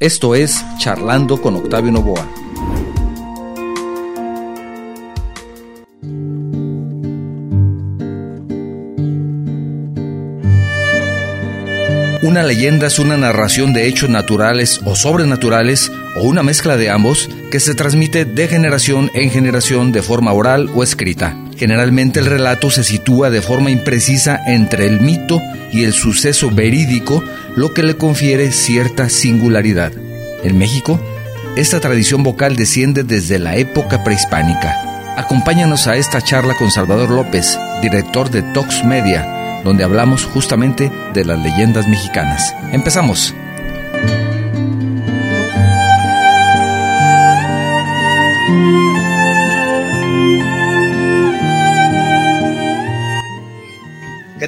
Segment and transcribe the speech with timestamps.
[0.00, 2.28] Esto es Charlando con Octavio Novoa.
[12.22, 17.30] Una leyenda es una narración de hechos naturales o sobrenaturales o una mezcla de ambos
[17.52, 21.36] que se transmite de generación en generación de forma oral o escrita.
[21.56, 25.40] Generalmente el relato se sitúa de forma imprecisa entre el mito
[25.72, 27.22] y el suceso verídico,
[27.56, 29.92] lo que le confiere cierta singularidad.
[30.42, 31.00] En México,
[31.56, 35.14] esta tradición vocal desciende desde la época prehispánica.
[35.16, 41.24] Acompáñanos a esta charla con Salvador López, director de Tox Media, donde hablamos justamente de
[41.24, 42.54] las leyendas mexicanas.
[42.72, 43.32] Empezamos.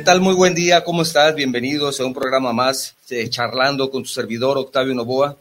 [0.07, 0.21] Tal?
[0.21, 1.35] Muy buen día, ¿cómo estás?
[1.35, 5.37] Bienvenidos a un programa más de Charlando con tu servidor Octavio Novoa.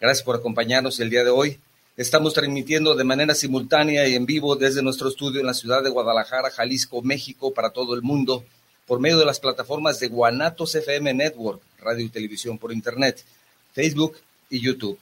[0.00, 1.58] Gracias por acompañarnos el día de hoy.
[1.96, 5.90] Estamos transmitiendo de manera simultánea y en vivo desde nuestro estudio en la ciudad de
[5.90, 8.44] Guadalajara, Jalisco, México, para todo el mundo,
[8.86, 13.24] por medio de las plataformas de Guanatos FM Network, radio y televisión por Internet,
[13.72, 14.96] Facebook y YouTube.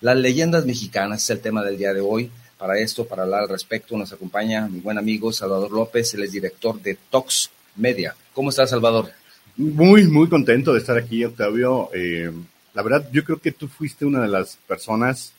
[0.00, 3.48] Las leyendas mexicanas es el tema del día de hoy para esto, para hablar al
[3.48, 8.14] respecto, nos acompaña mi buen amigo Salvador López, él es director de Tox Media.
[8.34, 9.10] ¿Cómo estás, Salvador?
[9.56, 11.90] Muy, muy contento de estar aquí, Octavio.
[11.94, 12.30] Eh,
[12.74, 15.32] la verdad, yo creo que tú fuiste una de las personas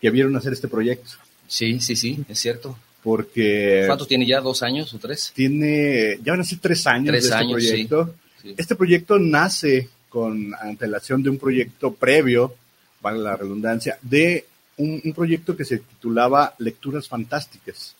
[0.00, 1.12] que vieron hacer este proyecto.
[1.48, 2.78] Sí, sí, sí, es cierto.
[3.02, 3.84] Porque...
[3.86, 4.40] ¿Cuánto tiene ya?
[4.40, 5.32] ¿Dos años o tres?
[5.34, 8.14] Tiene, ya van a ser tres años tres de este años, proyecto.
[8.42, 8.54] Sí, sí.
[8.56, 12.54] Este proyecto nace con antelación de un proyecto previo,
[13.00, 14.46] vale la redundancia, de
[14.78, 17.94] un, proyecto que se titulaba Lecturas Fantásticas.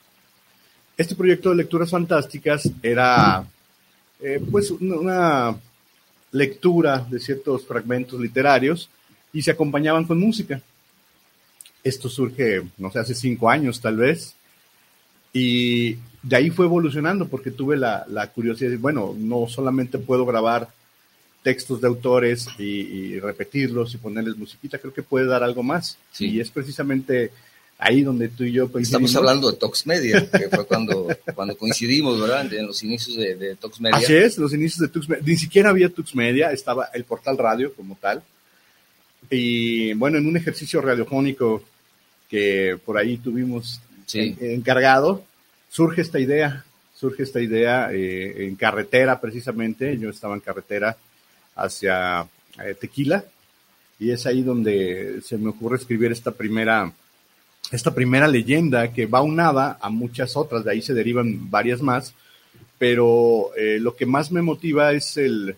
[0.97, 3.47] Este proyecto de Lecturas Fantásticas era
[4.21, 5.57] eh, pues una, una,
[6.33, 8.91] lectura de ciertos fragmentos literarios
[9.33, 10.61] y se acompañaban con música.
[11.83, 14.35] Esto surge, no sé, hace cinco años tal vez,
[15.33, 20.25] y de ahí fue evolucionando porque tuve la, la curiosidad de, bueno, no solamente puedo
[20.25, 20.69] grabar
[21.47, 25.97] textos de autores y, y, repetirlos y ponerles musiquita, creo que puede dar algo más.
[26.11, 26.29] Sí.
[26.29, 27.31] Y es precisamente
[27.79, 31.07] ahí donde tú y yo Estamos hablando de Tox Media, que fue cuando,
[31.37, 32.53] cuando coincidimos, ¿verdad?
[32.53, 33.97] En los inicios de, de Tox Media.
[33.97, 35.23] Así es, los inicios de Tux Media.
[35.25, 38.25] Ni siquiera había Tux Media, estaba el portal radio como tal.
[39.31, 41.63] Y bueno, en un ejercicio radiofónico
[42.29, 44.37] que por ahí tuvimos sí.
[44.41, 45.23] en, encargado,
[45.69, 50.97] surge esta idea, surge esta idea eh, en carretera precisamente, yo estaba en carretera
[51.57, 52.29] hacia
[52.63, 53.25] eh, Tequila.
[53.99, 56.93] Y es ahí donde se me ocurre escribir esta primera
[57.73, 62.15] esta primera leyenda que va unada a muchas otras, de ahí se derivan varias más,
[62.79, 65.57] pero eh, lo que más me motiva es el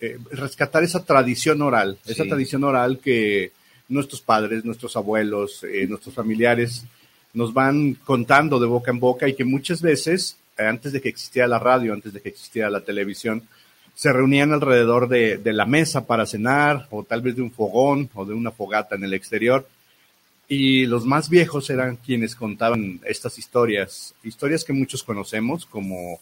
[0.00, 2.12] eh, rescatar esa tradición oral, sí.
[2.12, 3.52] esa tradición oral que
[3.88, 6.84] nuestros padres, nuestros abuelos, eh, nuestros familiares
[7.32, 11.46] nos van contando de boca en boca y que muchas veces, antes de que existiera
[11.46, 13.42] la radio, antes de que existiera la televisión,
[13.94, 18.10] se reunían alrededor de, de, la mesa para cenar o tal vez de un fogón
[18.14, 19.66] o de una fogata en el exterior.
[20.48, 26.20] Y los más viejos eran quienes contaban estas historias, historias que muchos conocemos como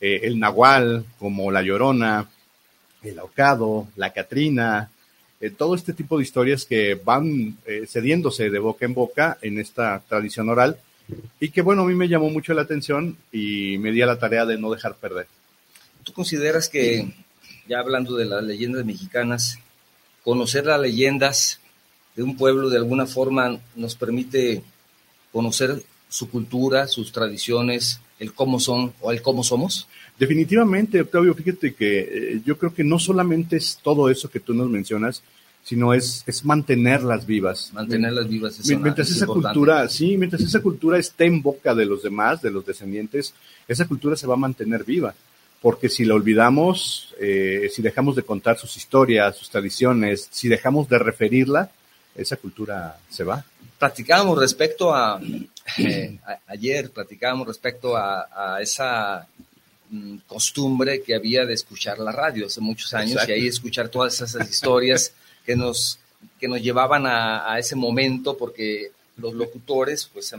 [0.00, 2.28] eh, el Nahual, como la Llorona,
[3.02, 4.90] el Ahorcado, la Catrina,
[5.40, 9.58] eh, todo este tipo de historias que van eh, cediéndose de boca en boca en
[9.58, 10.78] esta tradición oral
[11.40, 14.18] y que bueno, a mí me llamó mucho la atención y me di a la
[14.18, 15.26] tarea de no dejar perder.
[16.06, 17.12] ¿Tú consideras que
[17.66, 19.58] ya hablando de las leyendas mexicanas,
[20.22, 21.58] conocer las leyendas
[22.14, 24.62] de un pueblo de alguna forma nos permite
[25.32, 29.88] conocer su cultura, sus tradiciones, el cómo son o el cómo somos?
[30.16, 34.54] Definitivamente, Octavio, fíjate que eh, yo creo que no solamente es todo eso que tú
[34.54, 35.24] nos mencionas,
[35.64, 37.72] sino es, es mantenerlas vivas.
[37.74, 38.60] Mantenerlas vivas.
[38.60, 42.52] Es mientras esa cultura, sí, mientras esa cultura esté en boca de los demás, de
[42.52, 43.34] los descendientes,
[43.66, 45.12] esa cultura se va a mantener viva.
[45.60, 50.88] Porque si la olvidamos, eh, si dejamos de contar sus historias, sus tradiciones, si dejamos
[50.88, 51.70] de referirla,
[52.14, 53.44] esa cultura se va.
[53.78, 55.20] Platicábamos respecto a,
[55.78, 59.26] eh, ayer platicábamos respecto a, esa
[59.90, 64.20] mm, costumbre que había de escuchar la radio hace muchos años y ahí escuchar todas
[64.20, 65.12] esas historias
[65.44, 65.98] que nos,
[66.40, 70.32] que nos llevaban a, ese momento porque los locutores pues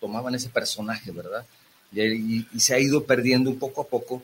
[0.00, 1.44] tomaban ese personaje, ¿verdad?
[1.92, 4.22] Y, se ha ido perdiendo un poco a poco.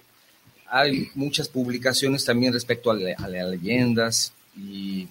[0.70, 5.08] Hay muchas publicaciones también respecto a, a las leyendas, y,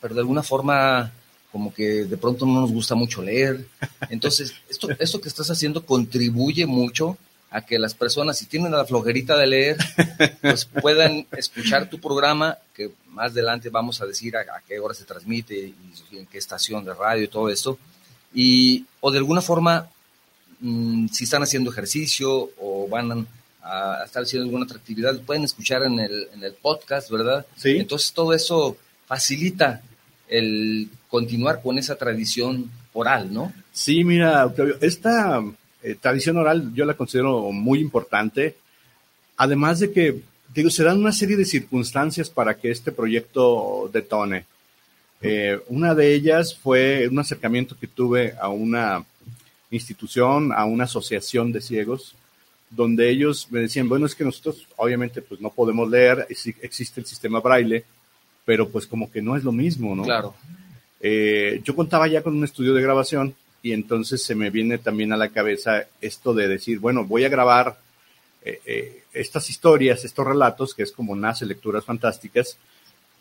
[0.00, 1.12] pero de alguna forma
[1.54, 3.64] como que de pronto no nos gusta mucho leer.
[4.10, 7.16] Entonces, esto, esto que estás haciendo contribuye mucho
[7.48, 9.76] a que las personas, si tienen la flojerita de leer,
[10.42, 15.04] pues puedan escuchar tu programa, que más adelante vamos a decir a, qué hora se
[15.04, 17.78] transmite y en qué estación de radio y todo esto.
[18.34, 19.88] Y, o de alguna forma,
[20.58, 23.28] mm, si están haciendo ejercicio o van
[23.64, 27.46] a, estar haciendo alguna otra actividad, pueden escuchar en el, en el podcast, ¿verdad?
[27.56, 27.78] Sí.
[27.78, 28.76] Entonces todo eso
[29.06, 29.82] facilita
[30.28, 33.52] el continuar con esa tradición oral, ¿no?
[33.72, 35.42] Sí, mira, Octavio, esta
[35.82, 38.56] eh, tradición oral yo la considero muy importante,
[39.36, 40.22] además de que,
[40.54, 44.46] digo, se dan una serie de circunstancias para que este proyecto detone.
[45.20, 49.04] Eh, una de ellas fue un acercamiento que tuve a una
[49.70, 52.14] institución, a una asociación de ciegos,
[52.70, 57.06] donde ellos me decían, bueno, es que nosotros obviamente pues no podemos leer, existe el
[57.06, 57.84] sistema braille,
[58.44, 60.02] pero pues como que no es lo mismo, ¿no?
[60.02, 60.34] Claro.
[61.00, 65.12] Eh, yo contaba ya con un estudio de grabación y entonces se me viene también
[65.12, 67.78] a la cabeza esto de decir, bueno, voy a grabar
[68.44, 72.58] eh, eh, estas historias, estos relatos, que es como nace Lecturas Fantásticas,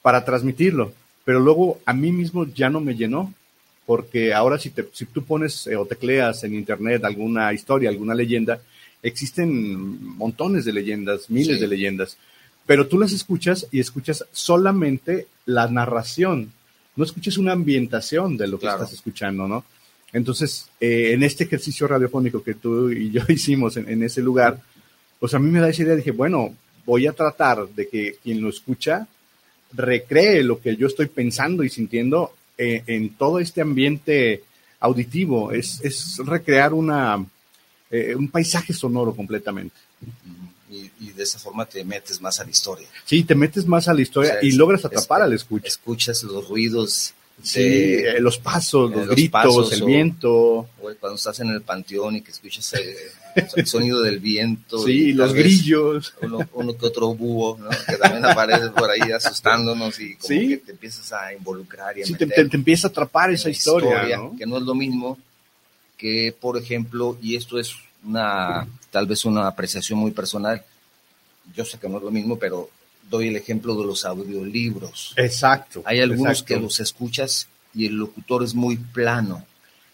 [0.02, 0.94] para transmitirlo.
[1.24, 3.34] Pero luego a mí mismo ya no me llenó,
[3.86, 8.62] porque ahora si, te, si tú pones o tecleas en internet alguna historia, alguna leyenda,
[9.04, 12.18] existen montones de leyendas, miles de leyendas
[12.66, 16.52] pero tú las escuchas y escuchas solamente la narración,
[16.96, 19.66] no escuchas una ambientación de lo que estás escuchando, ¿no?
[20.14, 24.62] Entonces, eh, en este ejercicio radiofónico que tú y yo hicimos en, ese lugar,
[25.20, 28.42] pues a mí me da esa idea, dije, bueno, voy a tratar de que quien
[28.42, 29.08] lo escucha
[29.74, 34.44] recree lo que yo estoy pensando y sintiendo eh, en todo este ambiente
[34.80, 37.26] auditivo, es, es recrear una,
[37.96, 39.76] eh, un paisaje sonoro completamente
[41.00, 42.88] y, de esa forma te metes más a la historia.
[43.06, 45.68] Sí, te metes más a la historia y logras atrapar al escucha.
[45.68, 47.14] Escuchas los ruidos.
[47.42, 50.70] Sí, eh, los pasos, los, gritos, el viento.
[51.00, 52.74] cuando estás en el panteón y que escuchas
[53.56, 54.80] el, sonido del viento.
[54.80, 56.16] Sí, los grillos.
[56.22, 61.12] Uno, que otro búho, que también aparece por ahí asustándonos y como que te empiezas
[61.12, 64.64] a involucrar y a sí, te, te, empieza a atrapar esa historia, que no es
[64.64, 65.18] lo mismo
[65.98, 67.76] que, por ejemplo, y esto es
[68.06, 70.64] una, tal vez una apreciación muy personal.
[71.56, 72.70] Yo sé que no es lo mismo, pero
[73.10, 75.14] doy el ejemplo de los audiolibros.
[75.18, 75.84] Exacto.
[75.86, 79.46] Hay algunos que los escuchas y el locutor es muy plano.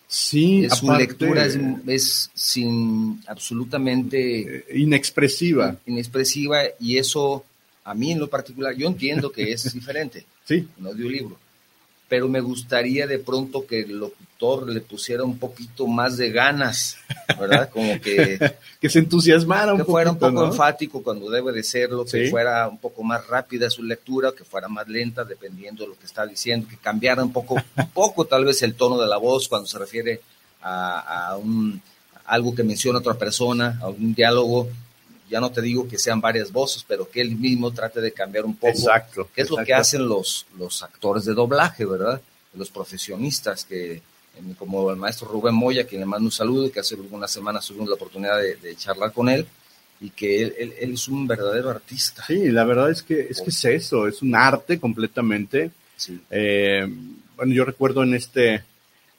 [0.07, 5.75] Sí, su lectura es, sin absolutamente eh, inexpresiva.
[5.85, 7.45] Inexpresiva y eso
[7.83, 10.25] a mí en lo particular yo entiendo que es diferente.
[10.45, 10.67] sí.
[10.79, 11.37] Un audiolibro
[12.09, 14.27] pero me gustaría de pronto que el locutor
[14.67, 16.97] le pusiera un poquito más de ganas,
[17.37, 17.69] ¿verdad?
[17.69, 18.39] Como que...
[18.79, 22.67] que se entusiasmara un Que fuera un poco enfático cuando debe de serlo, que fuera
[22.69, 26.25] un poco más rápida su lectura, que fuera más lenta dependiendo de lo que está
[26.25, 29.67] diciendo, que cambiara un poco, un poco tal vez el tono de la voz cuando
[29.67, 30.21] se refiere
[30.61, 31.81] a, un,
[32.25, 34.69] algo que menciona otra persona, a un diálogo,
[35.29, 38.45] ya no te digo que sean varias voces, pero que él mismo trate de cambiar
[38.45, 38.71] un poco.
[38.71, 39.29] Exacto.
[39.35, 42.21] Que es lo que hacen los, los actores de doblaje, ¿verdad?
[42.53, 44.01] Los profesionistas, que
[44.57, 47.89] como el maestro Rubén Moya, quien le mando un saludo, que hace algunas semanas tuvimos
[47.89, 49.45] la oportunidad de, charlar con él,
[50.01, 52.23] y que él, es un verdadero artista.
[52.25, 55.71] Sí, la verdad es que es, que es eso, es un arte completamente.
[55.95, 56.19] Sí.
[56.29, 56.87] Eh,
[57.35, 58.63] bueno, yo recuerdo en este,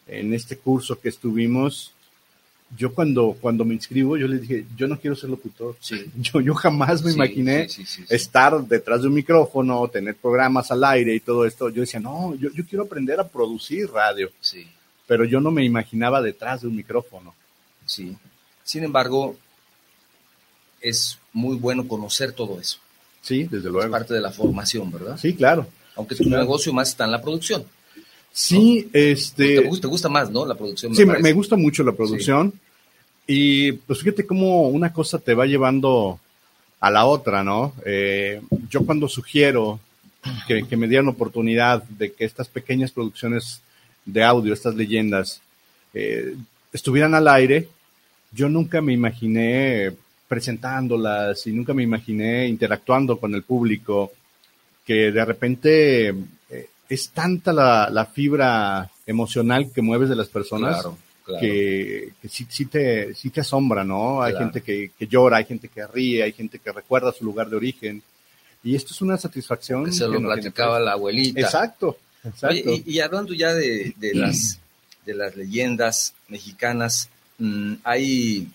[0.07, 1.93] en este curso que estuvimos,
[2.77, 5.77] yo cuando, cuando me inscribo, yo le dije, yo no quiero ser locutor.
[6.17, 7.67] Yo, yo jamás me imaginé
[8.09, 11.69] estar detrás de un micrófono, tener programas al aire y todo esto.
[11.69, 14.31] Yo decía, no, yo, yo quiero aprender a producir radio.
[14.41, 14.67] Sí.
[15.11, 17.35] Pero yo no me imaginaba detrás de un micrófono.
[17.85, 18.17] Sí.
[18.63, 19.35] Sin embargo,
[20.81, 22.79] es muy bueno conocer todo eso.
[23.21, 23.87] Sí, desde luego.
[23.87, 25.19] Es parte de la formación, ¿verdad?
[25.19, 25.67] Sí, claro.
[25.97, 27.65] Aunque tu negocio más está en la producción.
[28.31, 29.63] Sí, este...
[29.63, 30.47] Te gusta, más, ¿no?
[30.47, 30.95] La producción.
[30.95, 32.53] sí, me, gusta mucho la producción.
[33.27, 36.21] Y pues fíjate cómo una cosa te va llevando
[36.79, 37.75] a la otra, ¿no?
[37.85, 39.81] Eh, yo cuando sugiero
[40.47, 43.61] que, me dieran oportunidad de que estas pequeñas producciones
[44.05, 45.41] de audio, estas leyendas,
[45.95, 46.37] eh,
[46.73, 47.69] estuvieran al aire,
[48.33, 49.93] yo nunca me imaginé
[50.29, 54.13] presentándolas y nunca me imaginé interactuando con el público,
[54.87, 60.87] que de repente eh, es tanta la, fibra emocional que mueves de las personas
[61.39, 64.23] que, sí, te, sí te asombra, ¿no?
[64.23, 67.57] Hay gente que, llora, hay gente que ríe, hay gente que recuerda su lugar de
[67.57, 68.03] origen.
[68.63, 69.85] Y esto es una satisfacción.
[69.85, 71.41] Que se lo platicaba la abuelita.
[71.41, 71.97] Exacto.
[72.87, 74.59] Y, hablando ya de, las,
[75.07, 77.09] de las leyendas mexicanas,
[77.39, 78.49] mm, hay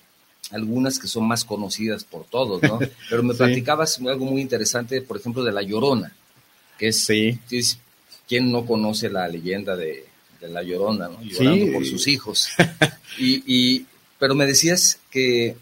[0.51, 2.79] algunas que son más conocidas por todos, ¿no?
[3.09, 6.13] Pero me platicabas algo muy interesante, por ejemplo, de La Llorona,
[6.77, 7.39] que es, sí.
[8.27, 10.05] ¿quién no conoce la leyenda de,
[10.41, 11.21] La Llorona, ¿no?
[11.23, 12.49] Llorando por sus hijos.
[13.17, 13.85] y, y,
[14.19, 15.55] pero me decías que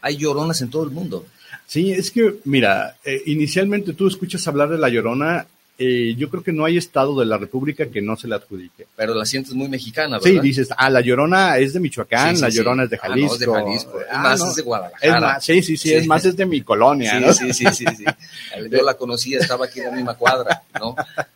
[0.00, 1.26] hay lloronas en todo el mundo.
[1.66, 6.42] Sí, es que, mira, eh, inicialmente tú escuchas hablar de La Llorona eh, yo creo
[6.42, 8.86] que no hay estado de la República que no se le adjudique.
[8.94, 10.40] Pero la sientes muy mexicana, ¿verdad?
[10.40, 13.32] Sí, dices, ah, la Llorona es de Michoacán, la Llorona es de Jalisco.
[13.32, 13.98] Ah, es de Jalisco.
[14.08, 15.40] Ah, más es de Guadalajara.
[15.40, 17.32] sí, sí, sí, es más es de mi colonia, ¿no?
[17.32, 18.04] Sí, sí, sí, sí.
[18.70, 20.94] Yo la conocía, estaba aquí en la misma cuadra, ¿no?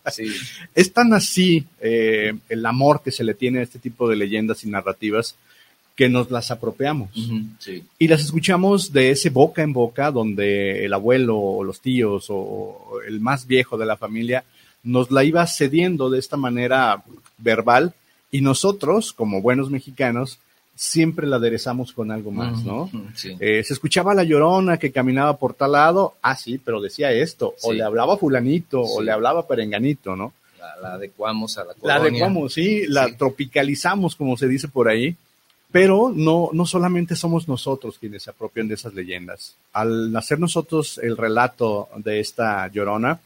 [0.09, 0.27] Sí.
[0.73, 4.63] Es tan así eh, el amor que se le tiene a este tipo de leyendas
[4.63, 5.35] y narrativas
[5.99, 7.09] que nos las apropiamos.
[7.97, 13.01] Y las escuchamos de ese boca en boca donde el abuelo o los tíos o
[13.05, 14.45] el más viejo de la familia
[14.81, 17.03] nos la iba cediendo de esta manera
[17.37, 17.93] verbal
[18.31, 20.39] y nosotros, como buenos mexicanos,
[20.73, 22.89] siempre la aderezamos con algo más, ¿no?
[23.41, 27.55] Eh, se escuchaba la llorona que caminaba por tal lado, ah, sí, pero decía esto,
[27.63, 30.31] o le hablaba fulanito, o le hablaba perenganito, ¿no?
[30.81, 31.99] La, adecuamos a la colonia.
[31.99, 35.17] La adecuamos, sí, la tropicalizamos, como se dice por ahí,
[35.71, 39.55] pero no, no solamente somos nosotros quienes se apropian de esas leyendas.
[39.73, 43.19] Al hacer nosotros el relato de esta llorona,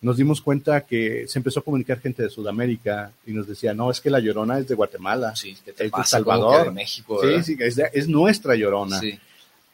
[0.00, 3.90] nos dimos cuenta que se empezó a comunicar gente de Sudamérica y nos decía, no,
[3.90, 7.20] es que la llorona es de Guatemala, es de Salvador, de México.
[7.22, 7.56] Sí, sí,
[7.92, 9.00] es, nuestra llorona.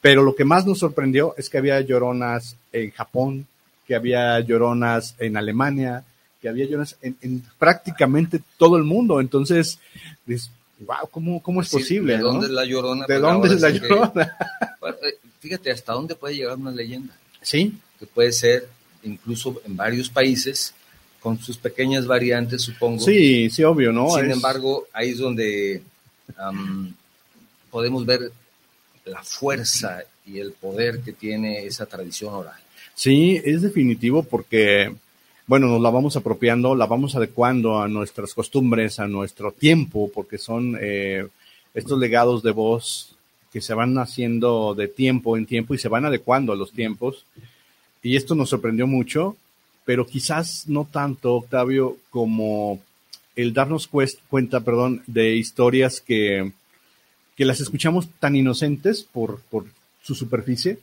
[0.01, 3.47] Pero lo que más nos sorprendió es que había lloronas en Japón,
[3.87, 6.05] que había lloronas en Alemania,
[6.41, 9.21] que había lloronas en, en prácticamente todo el mundo.
[9.21, 9.79] Entonces,
[10.87, 12.17] wow, ¿cómo, cómo es posible?
[12.17, 13.07] ¿De dónde es la llorona?
[13.07, 14.37] ¿De dónde es la llorona?
[14.85, 17.17] Eh, fíjate, ¿hasta dónde puede llegar una leyenda?
[17.41, 17.73] Sí.
[18.01, 18.69] Que puede ser
[19.05, 20.75] incluso en varios países,
[21.21, 22.99] con sus pequeñas variantes, supongo.
[23.01, 24.11] Sí, sí, obvio, ¿no?
[24.11, 25.83] Sin embargo, ahí es donde
[27.71, 28.33] podemos ver
[29.05, 32.61] la fuerza y el poder que tiene esa tradición oral.
[32.95, 34.93] Sí, es definitivo porque
[35.47, 40.39] bueno, nos la vamos apropiando, la vamos adecuando a nuestras costumbres, a nuestro tiempo, porque
[40.39, 41.27] son eh,
[41.75, 43.17] estos legados de voz
[43.53, 47.27] que se van haciendo de tiempo en tiempo y se van adecuando a los tiempos.
[48.03, 49.37] Y esto nos sorprendió mucho,
[49.85, 52.81] pero quizás no tanto, Octavio, como
[53.37, 56.53] el darnos cuenta, perdón, de historias que,
[57.37, 59.67] que las escuchamos tan inocentes por, por
[60.03, 60.79] su superficie,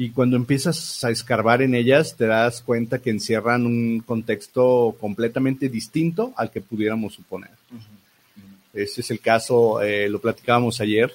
[0.00, 5.68] y cuando empiezas a escarbar en ellas te das cuenta que encierran un contexto completamente
[5.68, 7.50] distinto al que pudiéramos suponer.
[8.72, 11.12] Ese es el caso, eh, lo platicábamos ayer,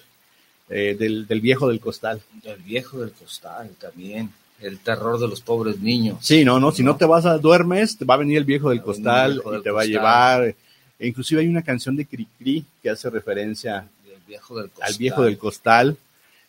[0.70, 2.22] eh, del, viejo del costal.
[2.44, 4.30] El viejo del costal también,
[4.62, 6.20] el terror de los pobres niños.
[6.22, 8.70] Sí, no, no, si no te vas a duermes, te va a venir el viejo
[8.70, 10.56] del costal y te va a llevar.
[11.00, 15.98] E inclusive hay una canción de Cricri que hace referencia al viejo del costal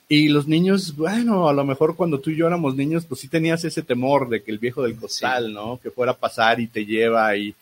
[0.08, 3.28] y los niños, bueno, a lo mejor cuando tú y yo éramos niños, pues sí
[3.28, 5.80] tenías ese temor de que el viejo del costal, ¿no?
[5.82, 7.56] Que fuera a pasar y te lleva y,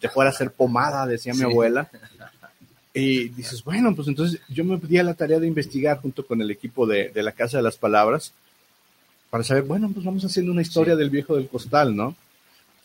[0.00, 1.90] te fuera a hacer pomada, decía mi abuela.
[2.92, 6.42] Y dices, bueno, pues entonces yo me pedí a la tarea de investigar junto con
[6.42, 8.32] el equipo de, la Casa de las Palabras
[9.30, 12.16] para saber, bueno, pues vamos haciendo una historia del viejo del costal, ¿no?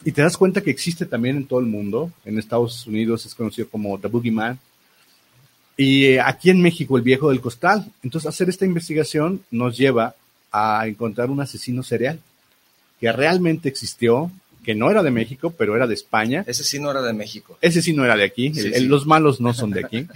[0.03, 2.11] Y te das cuenta que existe también en todo el mundo.
[2.23, 4.59] En Estados Unidos es conocido como The Boogeyman
[5.77, 7.85] y eh, aquí en México, el viejo del costal.
[8.03, 10.15] Entonces, hacer esta investigación nos lleva
[10.51, 12.19] a encontrar un asesino serial
[12.99, 14.31] que realmente existió,
[14.63, 16.45] que no era de México, pero era de España.
[16.47, 17.57] Ese sí no era de México.
[17.61, 18.53] Ese sí no era de aquí.
[18.81, 20.07] Los malos no son de aquí.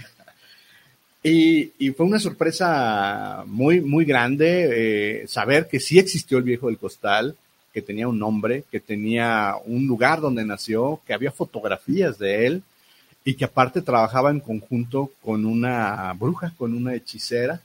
[1.22, 6.68] y, y, fue una sorpresa muy, muy grande eh, saber que sí existió el viejo
[6.68, 7.36] del costal,
[7.74, 12.62] que tenía un nombre, que tenía un lugar donde nació, que había fotografías de él
[13.30, 17.60] y que aparte trabajaba en conjunto con una bruja, con una hechicera,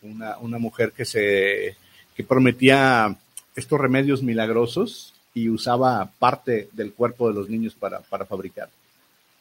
[0.00, 1.76] una, una mujer que se
[2.16, 3.14] que prometía
[3.54, 8.70] estos remedios milagrosos y usaba parte del cuerpo de los niños para, para fabricar.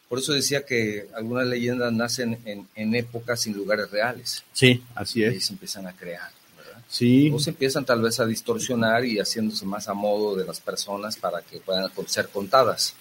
[0.10, 4.44] Por eso decía que algunas leyendas nacen en, en épocas sin lugares reales.
[4.52, 5.36] Sí, así es.
[5.36, 6.32] Y se empiezan a crear.
[6.58, 6.84] ¿verdad?
[6.90, 7.32] Sí.
[7.34, 11.16] O se empiezan tal vez a distorsionar y haciéndose más a modo de las personas
[11.16, 12.94] para que puedan ser contadas.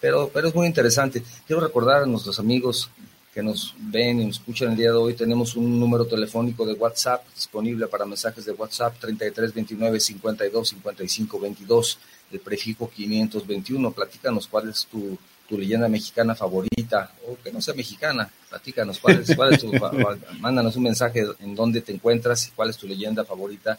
[0.00, 1.22] Pero, pero es muy interesante.
[1.46, 2.90] Quiero recordar a nuestros amigos
[3.38, 6.72] que nos ven y nos escuchan el día de hoy, tenemos un número telefónico de
[6.72, 11.98] WhatsApp disponible para mensajes de WhatsApp 33 29 52 55 22,
[12.32, 13.92] el prefijo 521.
[13.92, 15.16] Platícanos cuál es tu,
[15.48, 19.72] tu leyenda mexicana favorita, o que no sea mexicana, platícanos cuál es, cuál es tu,
[20.40, 23.78] mándanos un mensaje en dónde te encuentras y cuál es tu leyenda favorita,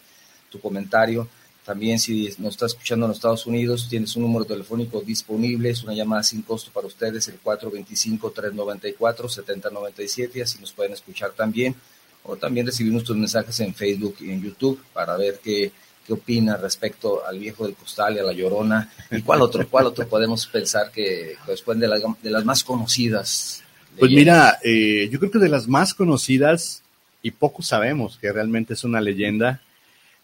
[0.49, 1.27] tu comentario.
[1.69, 5.83] También si nos está escuchando en los Estados Unidos, tienes un número telefónico disponible, es
[5.83, 11.75] una llamada sin costo para ustedes, el 425-394-7097, y así nos pueden escuchar también.
[12.23, 15.71] O también recibir nuestros mensajes en Facebook y en YouTube para ver qué,
[16.07, 18.91] qué opina respecto al viejo del costal y a la llorona.
[19.11, 23.61] ¿Y cuál otro, cuál otro podemos pensar que corresponde de, la, de las más conocidas?
[23.99, 26.81] Pues mira, eh, yo creo que de las más conocidas,
[27.21, 29.61] y poco sabemos que realmente es una leyenda,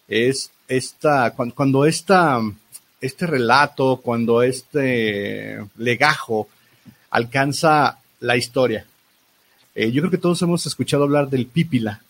[0.08, 2.40] es esta, cuando, cuando esta,
[3.00, 6.48] este relato, cuando este legajo
[7.10, 8.86] alcanza la historia.
[9.74, 12.00] Eh, yo creo que todos hemos escuchado hablar del Pípila.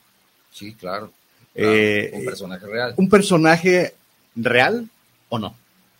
[0.52, 1.10] Sí, claro.
[1.54, 2.94] claro Eh, un personaje real.
[2.96, 3.94] ¿Un personaje
[4.36, 4.88] real
[5.28, 5.54] o no?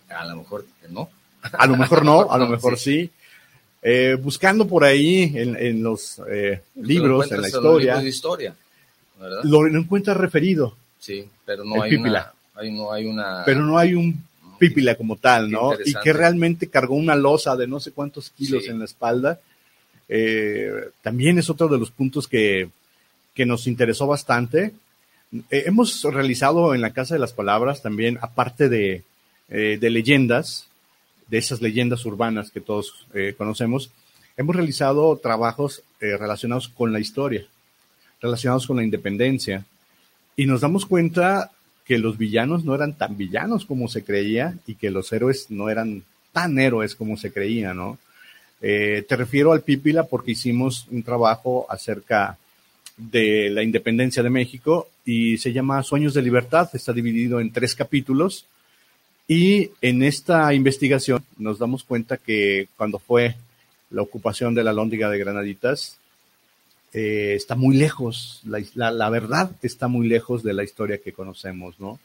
[0.08, 1.08] A lo mejor no.
[1.52, 3.10] A lo mejor no, a lo mejor sí.
[3.82, 8.08] Eh, buscando por ahí en, en los eh, libros, en la los historia, libros de
[8.08, 8.54] historia,
[9.20, 9.40] ¿verdad?
[9.44, 12.32] lo, lo encuentras referido, Sí, pero El no hay, Pípila.
[12.32, 13.42] una, hay, no hay una...
[13.44, 14.24] pero no hay un
[14.58, 15.72] pípila como tal, ¿no?
[15.84, 18.70] Y que realmente cargó una losa de no sé cuántos kilos Sí.
[18.70, 19.38] en la espalda.
[20.08, 20.70] Eh,
[21.02, 22.68] también es otro de los puntos que,
[23.34, 24.72] que nos interesó bastante.
[25.50, 29.02] Eh, hemos realizado en la Casa de las Palabras también, aparte de,
[29.50, 30.68] eh, de leyendas,
[31.28, 33.90] de esas leyendas urbanas que todos eh, conocemos,
[34.36, 37.44] hemos realizado trabajos eh, relacionados con la historia,
[38.22, 39.64] relacionados con la independencia,
[40.36, 41.50] y nos damos cuenta
[41.86, 45.70] que los villanos no eran tan villanos como se creía y que los héroes no
[45.70, 47.98] eran tan héroes como se creía, ¿no?
[48.60, 52.38] Eh, te refiero al Pípila porque hicimos un trabajo acerca
[52.96, 57.74] de la independencia de México y se llama Sueños de Libertad, está dividido en tres
[57.74, 58.46] capítulos
[59.28, 63.36] y en esta investigación nos damos cuenta que cuando fue
[63.90, 65.98] la ocupación de la Lóndiga de Granaditas,
[66.96, 71.78] eh, está muy lejos, la, la, verdad está muy lejos de la historia que conocemos,
[71.78, 72.00] ¿no?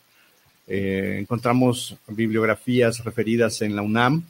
[0.68, 4.24] Eh, encontramos bibliografías referidas en la UNAM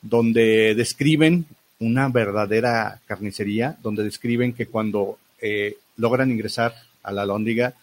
[0.00, 1.46] donde describen
[1.80, 7.74] una verdadera carnicería, donde describen que cuando eh, logran ingresar a la lóndiga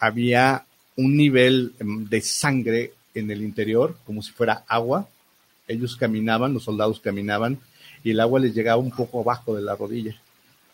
[0.00, 0.64] había
[0.96, 5.08] un nivel em, de sangre en el interior, como si fuera agua.
[5.68, 7.60] Ellos caminaban, los soldados caminaban,
[8.02, 10.20] y el agua les llegaba un poco abajo de la rodilla.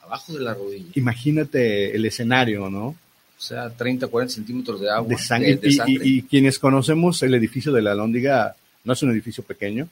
[0.06, 0.86] Abajo de la rodilla.
[0.94, 2.86] Imagínate el escenario, ¿no?
[2.88, 5.08] O sea, 30, 40 centímetros de agua.
[5.08, 5.50] De sangre.
[5.50, 5.94] de- de Y- sangre.
[6.06, 9.88] Y, y quienes conocemos el edificio de la Lóndiga, no es un edificio pequeño,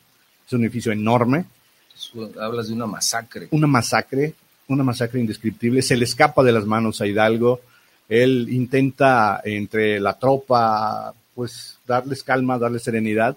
[0.47, 1.45] es un edificio enorme,
[2.41, 3.49] Hablas de una masacre.
[3.51, 4.35] una masacre,
[4.69, 5.81] una masacre indescriptible.
[5.83, 7.61] Se le escapa de las manos a Hidalgo.
[8.09, 13.37] Él intenta entre la tropa, pues darles calma, darles serenidad.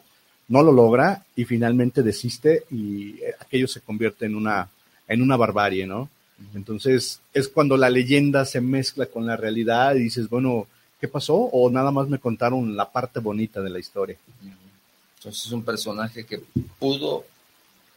[0.50, 4.70] No lo logra y finalmente desiste y eh, aquello se convierte en una,
[5.08, 6.10] en una barbarie, ¿no?
[6.54, 10.68] Entonces es cuando la leyenda se mezcla con la realidad y dices, bueno,
[11.00, 11.36] ¿qué pasó?
[11.36, 14.18] O nada más me contaron la parte bonita de la historia.
[15.18, 16.42] Entonces es un personaje que
[16.80, 17.26] pudo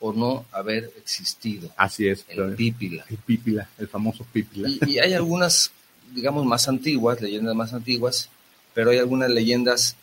[0.00, 1.70] o no haber existido.
[1.76, 2.24] Así es.
[2.28, 3.04] El Pípila.
[3.08, 4.68] El Pípila, el famoso Pípila.
[4.68, 5.70] Y, y hay algunas,
[6.14, 8.30] digamos, más antiguas, leyendas más antiguas,
[8.72, 9.96] pero hay algunas leyendas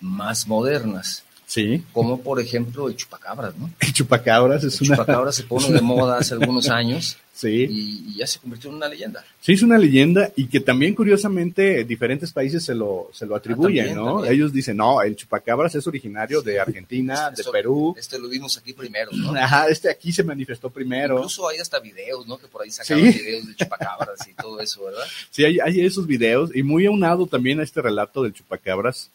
[0.00, 1.82] más modernas, Sí.
[1.92, 3.68] como por ejemplo el chupacabras, ¿no?
[3.80, 4.96] El chupacabras es El una.
[4.98, 7.66] chupacabras se pone de moda hace algunos años Sí.
[7.68, 9.24] y, y ya se convirtió en una leyenda.
[9.40, 13.86] Sí, es una leyenda y que también curiosamente diferentes países se lo, se lo atribuyen,
[13.86, 14.12] también, ¿no?
[14.16, 14.34] también.
[14.34, 17.94] Ellos dicen, no, el chupacabras es originario de Argentina, de Perú.
[17.98, 19.32] Este lo vimos aquí primero, ¿no?
[19.36, 21.16] Ajá, este aquí se manifestó primero.
[21.16, 22.38] Incluso hay hasta videos, ¿no?
[22.38, 23.18] Que por ahí sacaron Sí.
[23.18, 25.04] videos de chupacabras y todo eso, ¿verdad?
[25.30, 29.10] Sí, hay, hay esos videos y muy aunado también a este relato del chupacabras.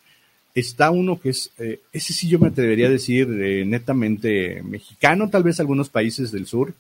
[0.55, 5.29] Está uno que es, eh, ese sí yo me atrevería a decir eh, netamente mexicano,
[5.29, 6.73] tal vez algunos países del sur,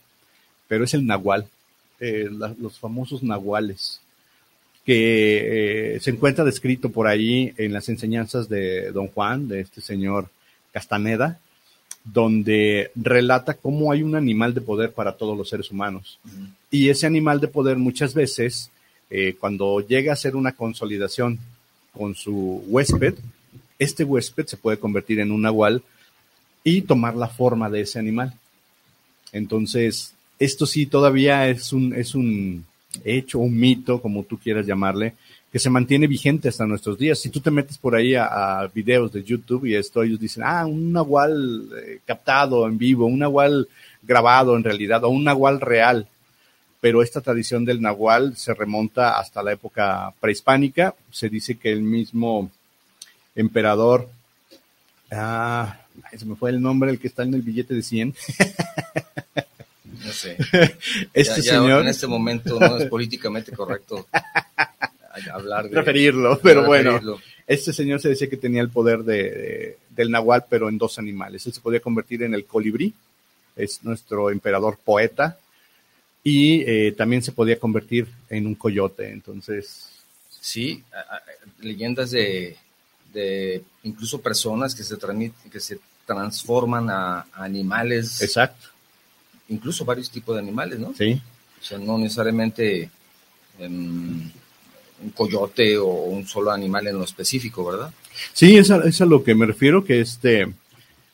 [0.69, 1.45] pero es el nahual,
[1.99, 3.99] eh, la- los famosos nahuales,
[4.85, 10.29] que se encuentra descrito por ahí en las enseñanzas de Don Juan, de este señor
[10.71, 11.39] Castaneda,
[12.03, 16.19] donde relata cómo hay un animal de poder para todos los seres humanos.
[16.69, 18.69] Y ese animal de poder muchas veces,
[19.39, 21.39] cuando llega a ser una consolidación
[21.91, 23.15] con su huésped,
[23.79, 25.83] este huésped se puede convertir en un nahual
[26.63, 28.33] y tomar la forma de ese animal.
[29.31, 32.65] Entonces, esto sí todavía es un, es un
[33.03, 35.13] hecho, un mito, como tú quieras llamarle,
[35.51, 37.19] que se mantiene vigente hasta nuestros días.
[37.19, 40.65] Si tú te metes por ahí a, videos de YouTube y esto, ellos dicen, ah,
[40.65, 43.67] un nahual eh, captado en vivo, un nahual
[44.01, 46.07] grabado en realidad, o un nahual real.
[46.81, 50.93] Pero esta tradición del nahual se remonta hasta la época prehispánica.
[51.09, 52.51] Se dice que el mismo
[53.35, 54.09] emperador,
[55.11, 55.79] ah,
[56.17, 58.15] se me fue el nombre, el que está en el billete de 100.
[60.03, 60.37] No sé.
[61.13, 61.81] Este señor.
[61.81, 64.07] en este momento no es políticamente correcto
[65.31, 65.75] hablar de.
[65.75, 66.99] Referirlo, pero bueno.
[67.47, 71.45] Este señor se decía que tenía el poder de, del nahual, pero en dos animales.
[71.45, 72.93] Él se podía convertir en el colibrí,
[73.55, 75.37] es nuestro emperador poeta,
[76.23, 79.11] y eh, también se podía convertir en un coyote.
[79.11, 79.89] Entonces.
[80.41, 80.83] Sí,
[81.61, 82.57] leyendas de,
[83.15, 88.21] de incluso personas que se transmiten, que se transforman a, animales.
[88.21, 88.67] Exacto.
[89.47, 90.93] Incluso varios tipos de animales, ¿no?
[90.95, 91.19] Sí.
[91.59, 92.89] O sea, no necesariamente
[93.57, 94.29] em,
[95.01, 97.91] un coyote o un solo animal en lo específico, ¿verdad?
[98.33, 100.53] Sí, es a, es a lo que me refiero, que este,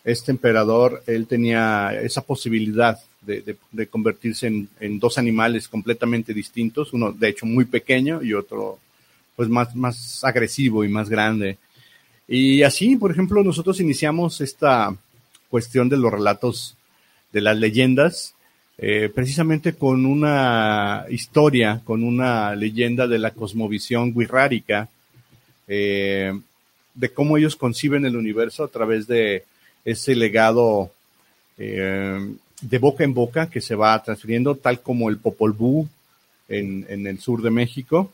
[0.03, 6.91] este emperador, él tenía esa posibilidad de, de, convertirse en, en, dos animales completamente distintos,
[6.93, 8.79] uno de hecho muy pequeño y otro
[9.35, 11.57] pues más, más agresivo y más grande.
[12.33, 14.95] Y así, por ejemplo, nosotros iniciamos esta
[15.49, 16.77] cuestión de los relatos
[17.33, 18.35] de las leyendas,
[18.77, 24.87] eh, precisamente con una historia, con una leyenda de la cosmovisión wixárika,
[25.67, 26.31] eh,
[26.93, 29.43] de cómo ellos conciben el universo a través de
[29.83, 30.89] ese legado
[31.57, 35.85] eh, de boca en boca que se va transfiriendo, tal como el Popol Vuh
[36.47, 38.09] en, en el sur de México.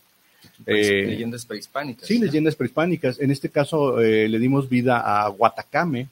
[0.66, 2.08] Eh, leyendas prehispánicas.
[2.08, 3.20] Sí, leyendas prehispánicas.
[3.20, 6.08] En este caso eh, le dimos vida a Guatacame,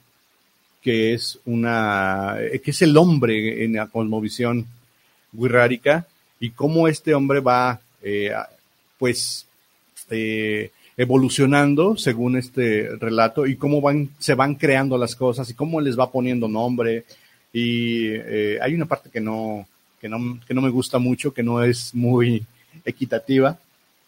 [0.82, 4.66] que es una, eh, que es el hombre en la cosmovisión
[5.34, 6.06] wixárika
[6.40, 7.80] y cómo este hombre va,
[8.98, 9.48] pues,
[10.98, 15.98] evolucionando según este relato y cómo van, se van creando las cosas y cómo les
[15.98, 17.06] va poniendo nombre.
[17.52, 19.68] Y hay una parte que no,
[20.00, 22.46] que no, que no me gusta mucho, que no es muy
[22.84, 23.58] equitativa,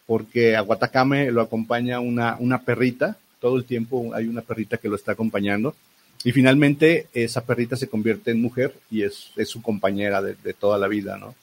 [0.08, 4.88] porque a Guatacame lo acompaña una, una perrita, todo el tiempo hay una perrita que
[4.88, 5.76] lo está acompañando,
[6.24, 10.80] y finalmente esa perrita se convierte en mujer y es, es su compañera de, toda
[10.80, 11.36] la vida, ¿no?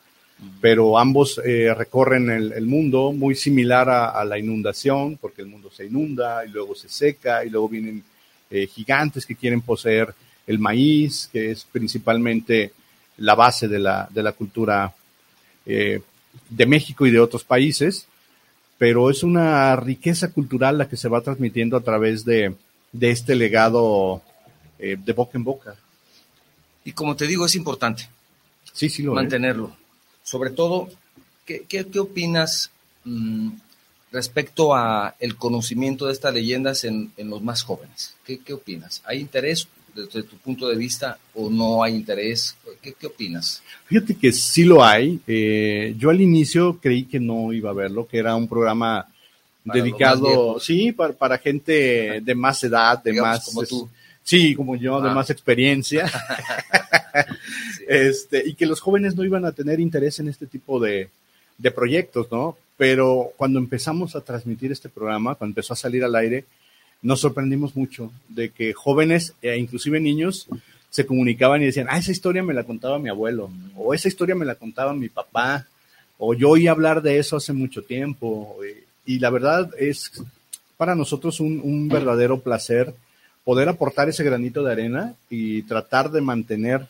[0.61, 5.87] Pero ambos eh, recorren el, mundo muy similar a, la inundación, porque el mundo se
[5.87, 8.03] inunda y luego se seca y luego vienen
[8.51, 10.13] eh, gigantes que quieren poseer
[10.47, 12.73] el maíz, que es principalmente
[13.19, 14.93] la base de la, de la cultura
[15.65, 16.01] eh,
[16.51, 18.09] de México y de otros países
[18.85, 22.55] pero es una riqueza cultural la que se va transmitiendo a través de,
[23.01, 24.21] este legado
[24.79, 25.75] eh, de boca en boca.
[26.85, 28.11] Y como te digo, es importante
[28.75, 29.75] sí, sí lo mantenerlo.
[30.23, 30.91] Sobre todo,
[31.47, 32.73] ¿qué, qué, opinas
[33.05, 33.53] mm,
[34.13, 38.15] respecto a el conocimiento de estas leyendas en, en los más jóvenes?
[38.27, 39.01] ¿Qué, ¿Qué, opinas?
[39.07, 42.57] ¿Hay interés desde tu punto de vista o no hay interés?
[42.83, 43.63] ¿Qué, qué opinas?
[43.87, 45.21] Fíjate que sí lo hay.
[45.27, 49.07] Eh, yo al inicio creí que no iba a verlo, que era un programa
[49.65, 53.45] dedicado, sí, para, para, gente de más edad, de más...
[53.47, 53.89] Como tú.
[54.23, 55.15] Sí, como yo, de ah.
[55.15, 56.11] más experiencia.
[57.89, 61.11] este, y que los jóvenes no iban a tener interés en este tipo de,
[61.59, 62.57] de proyectos, ¿no?
[62.77, 66.45] Pero cuando empezamos a transmitir este programa, cuando empezó a salir al aire,
[67.05, 70.49] nos sorprendimos mucho de que jóvenes e inclusive niños
[70.89, 74.35] se comunicaban y decían, ah, esa historia me la contaba mi abuelo, o esa historia
[74.35, 75.67] me la contaba mi papá,
[76.19, 78.57] o yo oí hablar de eso hace mucho tiempo.
[79.05, 80.13] Y la verdad es
[80.79, 82.95] para nosotros un, verdadero placer
[83.45, 86.89] poder aportar ese granito de arena y tratar de mantener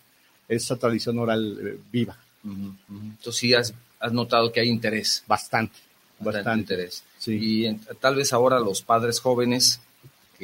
[0.49, 2.17] esa tradición oral eh, viva.
[2.45, 3.75] Entonces sí has,
[4.13, 5.25] notado que hay interés.
[5.27, 5.77] Bastante,
[6.21, 7.03] bastante, interés.
[7.27, 9.81] Y tal vez ahora los padres jóvenes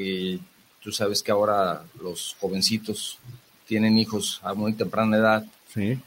[0.00, 0.38] que
[0.82, 3.18] tú sabes que ahora los jovencitos
[3.66, 5.46] tienen hijos a muy temprana edad.
[5.72, 5.98] Sí.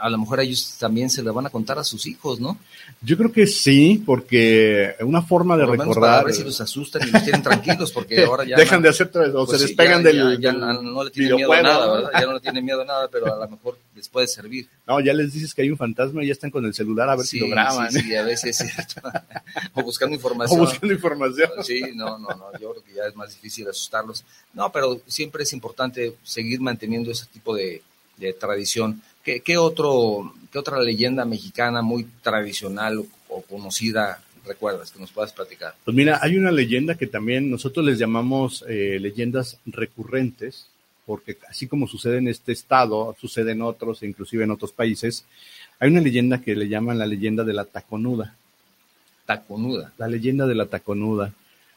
[0.00, 2.58] A lo mejor ellos también se le van a contar a sus hijos, ¿no?
[3.02, 5.94] Yo creo que sí, porque una forma de recordar.
[6.00, 8.56] Para ver si los asustan y los tienen tranquilos, porque ahora ya.
[8.56, 10.40] Dejan de hacer o se pues despegan del.
[10.40, 12.10] Ya, no le tienen miedo a nada, ¿verdad?
[12.20, 14.68] Ya no le tienen miedo a nada, pero a lo mejor les puede servir.
[14.86, 17.16] No, ya les dices que hay un fantasma y ya están con el celular a
[17.16, 17.90] ver si lo graban.
[17.90, 19.08] Sí, sí, a veces es cierto.
[19.74, 20.60] o buscando información.
[20.60, 21.50] O buscando información.
[21.62, 22.52] Sí, no, no, no.
[22.60, 24.24] Yo creo que ya es más difícil asustarlos.
[24.52, 27.82] No, pero siempre es importante seguir manteniendo ese tipo de,
[28.16, 29.02] de tradición.
[29.30, 35.32] ¿Qué, qué, otro, ¿Qué otra leyenda mexicana muy tradicional o conocida recuerdas, que nos puedas
[35.32, 35.74] platicar.
[35.84, 40.66] Pues mira, hay una leyenda que también nosotros les llamamos eh, leyendas recurrentes,
[41.06, 45.24] porque así como sucede en este estado, sucede en otros, e inclusive en otros países,
[45.78, 48.34] hay una leyenda que le llaman la leyenda de la taconuda.
[49.26, 49.92] Taconuda.
[49.96, 51.32] La leyenda de la taconuda,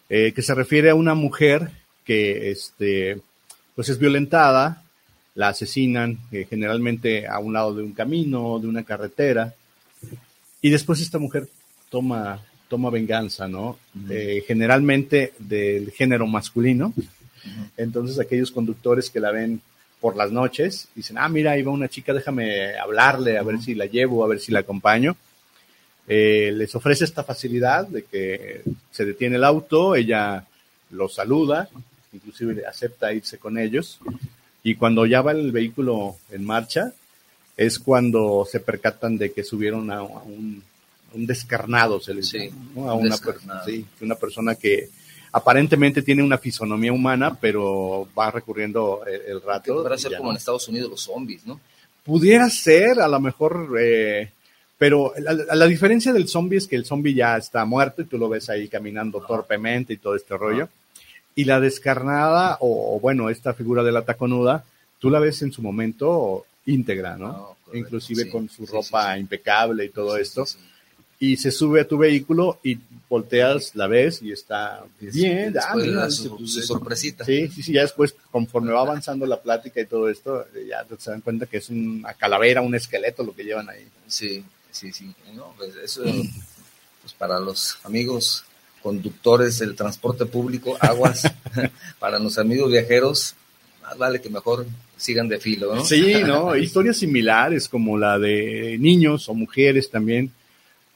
[0.09, 1.69] eh, que se refiere a una mujer
[2.03, 3.21] que este,
[3.75, 4.82] pues es violentada,
[5.35, 9.53] la asesinan eh, generalmente a un lado de un camino, de una carretera,
[10.61, 11.47] y después esta mujer
[11.89, 13.77] toma, toma venganza, ¿no?
[14.09, 16.93] Eh, generalmente del género masculino.
[17.75, 19.61] Entonces aquellos conductores que la ven
[19.99, 23.75] por las noches dicen, ah, mira, ahí va una chica, déjame hablarle, a ver si
[23.75, 25.15] la llevo, a ver si la acompaño.
[26.07, 30.45] Eh, les ofrece esta facilidad de que se detiene el auto, ella
[30.91, 31.69] los saluda,
[32.11, 33.99] inclusive acepta irse con ellos,
[34.63, 36.93] y cuando ya va el vehículo en marcha,
[37.57, 40.63] es cuando se percatan de que subieron a, un,
[41.13, 43.15] descarnado, se les sí, a una,
[43.65, 44.89] sí, una persona que
[45.33, 49.75] aparentemente tiene una fisonomía humana, pero va recurriendo el, rato.
[49.75, 51.59] Podrá ser como en Estados Unidos los zombies, ¿no?
[52.03, 54.31] Pudiera ser, a lo mejor, eh,
[54.77, 58.17] pero la, la, diferencia del zombie es que el zombie ya está muerto y tú
[58.17, 60.67] lo ves ahí caminando torpemente y todo este rollo.
[61.35, 64.63] Y la descarnada, o, bueno, esta figura de la taconuda,
[64.99, 67.57] tú la ves en su momento íntegra, ¿no?
[67.73, 70.45] Inclusive con su ropa impecable y todo esto.
[71.19, 72.77] Y se sube a tu vehículo y
[73.09, 75.55] volteas, la ves y está bien.
[75.57, 77.23] Ah, su, sorpresita.
[77.25, 80.95] Sí, sí, sí, ya después, conforme va avanzando la plática y todo esto, ya te
[81.09, 83.87] dan cuenta que es una calavera, un esqueleto lo que llevan ahí.
[84.07, 85.13] Sí, sí, sí.
[85.57, 88.45] Pues eso, pues para los amigos
[88.83, 91.23] conductores del transporte público, aguas,
[91.99, 93.33] para los amigos viajeros,
[93.81, 94.67] más vale que mejor
[94.97, 95.85] sigan de filo, ¿no?
[95.85, 96.55] Sí, ¿no?
[96.57, 100.31] Historias similares como la de niños o mujeres también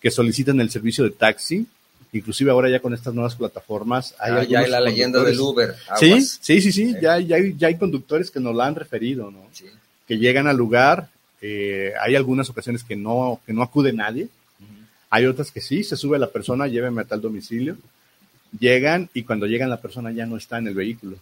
[0.02, 1.66] que solicitan el servicio de taxi.
[2.14, 5.76] Inclusive ahora ya con estas nuevas plataformas hay ah, ya hay la leyenda del Uber.
[5.98, 9.32] Sí, sí, sí, sí, Ya, ya, hay, ya hay conductores que nos la han referido,
[9.32, 9.46] ¿no?
[9.52, 9.66] Sí.
[10.08, 11.10] Que llegan al lugar,
[11.42, 14.30] eh, hay algunas ocasiones que no, que no acude nadie,
[15.10, 17.78] hay otras que sí, se sube la persona, lléveme a tal domicilio,
[18.60, 21.18] llegan y cuando llegan la persona ya no está en el vehículo.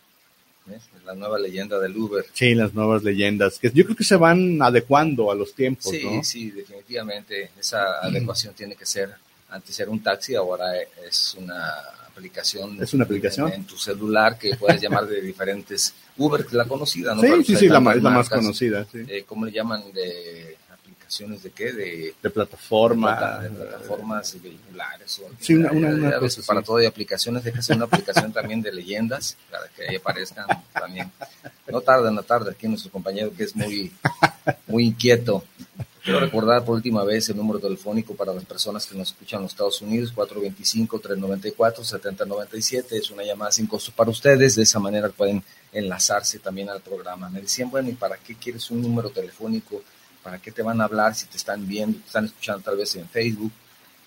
[1.05, 2.25] La nueva leyenda del Uber.
[2.33, 6.01] Sí, las nuevas leyendas, que yo creo que se van adecuando a los tiempos, sí,
[6.03, 6.23] ¿no?
[6.23, 7.51] Sí, definitivamente.
[7.59, 9.11] Esa adecuación tiene que ser,
[9.49, 10.65] antes era un taxi, ahora
[11.07, 11.71] es una
[12.07, 12.81] aplicación.
[12.81, 13.51] Es una aplicación.
[13.53, 15.93] En, tu celular que puedes llamar de diferentes.
[16.17, 17.21] Uber, la conocida, ¿no?
[17.21, 18.87] Sí, sí, sí, la, es la más conocida.
[18.91, 19.05] Sí.
[19.07, 19.83] Eh, ¿Cómo le llaman?
[19.93, 20.54] De
[21.41, 21.71] de qué?
[21.71, 23.39] De, de plataforma.
[23.39, 25.21] De, plataformas vehiculares.
[25.39, 29.87] sí, una, una, para todo hay aplicaciones, déjase una aplicación también de leyendas, para que
[29.87, 31.11] ahí aparezcan también.
[31.67, 33.91] No tarda, no tarda, aquí nuestro compañero que es muy,
[34.67, 35.43] muy inquieto.
[36.03, 39.43] Quiero recordar por última vez el número telefónico para las personas que nos escuchan en
[39.43, 42.91] los Estados Unidos, 425-394-7097.
[42.91, 44.55] Es una llamada sin costo para ustedes.
[44.55, 47.27] De esa manera pueden enlazarse también al programa.
[47.29, 49.81] Me decían, bueno, ¿y para qué quieres un número telefónico?
[50.25, 52.95] ¿Para qué te van a hablar si te están viendo, te están escuchando tal vez
[52.95, 53.51] en Facebook?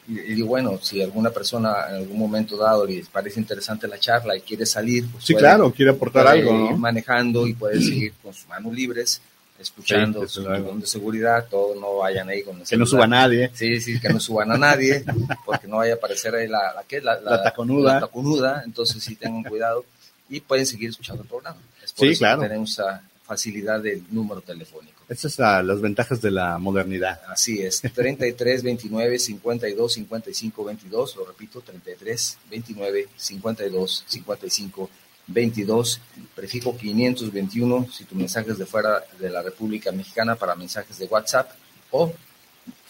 [0.08, 4.40] Y, bueno, si alguna persona en algún momento dado les parece interesante la charla y
[4.40, 6.76] quiere salir, pues sí, claro, quiere aportar algo, ¿no?
[6.76, 9.20] manejando y puede seguir con sus manos libres,
[9.60, 13.52] escuchando su de seguridad, todo, no vayan ahí con el Que no suba a nadie.
[13.54, 15.04] Sí, sí, que no suban a nadie,
[15.46, 17.00] porque no vaya a aparecer ahí la, la, ¿qué?
[17.00, 17.94] la, la, taconuda.
[17.94, 19.84] La taconuda, entonces sí tengan cuidado
[20.28, 21.60] y pueden seguir escuchando el programa.
[21.84, 22.42] sí, claro.
[22.42, 24.97] tenemos esa facilidad del número telefónico.
[25.08, 27.20] Esas son las ventajas de la modernidad.
[27.28, 34.90] Así es, 33 29 52 55 22, lo repito, 33 29 52 55
[35.28, 36.00] 22,
[36.34, 41.06] prefijo 521 si tu mensaje es de fuera de la República Mexicana para mensajes de
[41.06, 41.52] WhatsApp
[41.90, 42.12] o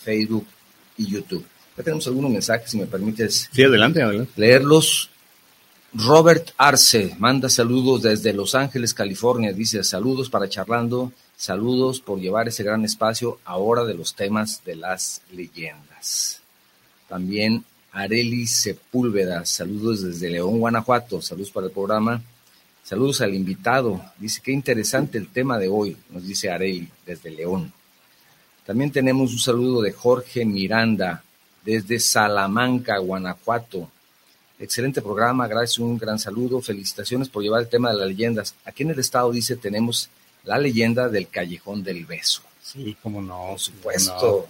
[0.03, 0.47] Facebook
[0.97, 1.47] y YouTube.
[1.77, 3.49] Ya tenemos algunos mensajes, si me permites.
[3.53, 4.33] Sí, adelante, adelante.
[4.37, 5.11] Leerlos.
[5.95, 9.53] Robert Arce manda saludos desde Los Ángeles, California.
[9.53, 14.75] Dice saludos para charlando Saludos por llevar ese gran espacio ahora de los temas de
[14.75, 16.43] las leyendas.
[17.09, 22.21] También Areli Sepúlveda, saludos desde León, Guanajuato, saludos para el programa.
[22.83, 27.73] Saludos al invitado, dice qué interesante el tema de hoy, nos dice Areli desde León.
[28.67, 31.23] También tenemos un saludo de Jorge Miranda
[31.65, 33.89] desde Salamanca, Guanajuato.
[34.59, 38.57] Excelente programa, gracias, un gran saludo, felicitaciones por llevar el tema de las leyendas.
[38.65, 40.11] Aquí en el estado dice tenemos
[40.49, 42.43] la leyenda del Callejón del Beso.
[42.63, 43.49] Sí, cómo no.
[43.51, 44.49] Por supuesto.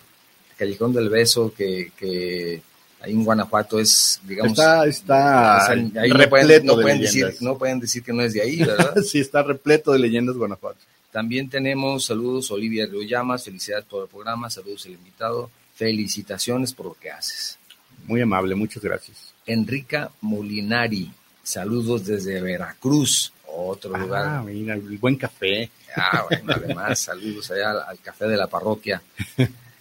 [0.53, 2.63] El Callejón del Beso que, que
[3.01, 4.53] ahí en Guanajuato es, digamos...
[4.53, 8.95] Está, está repleto no pueden, decir, no pueden decir que no es de ahí, ¿verdad?
[9.03, 10.79] sí, está repleto de leyendas Guanajuato.
[11.13, 16.95] También tenemos saludos Olivia Llamas, felicidades por el programa, saludos al invitado, felicitaciones por lo
[16.95, 17.59] que haces.
[18.07, 19.33] muy amable, muchas gracias.
[19.47, 21.11] Enrica Molinari,
[21.43, 24.45] saludos desde Veracruz, otro Ah, lugar.
[24.45, 25.71] mira, el buen café.
[25.96, 29.03] Ah, bueno, además, saludos allá al, al café de la parroquia.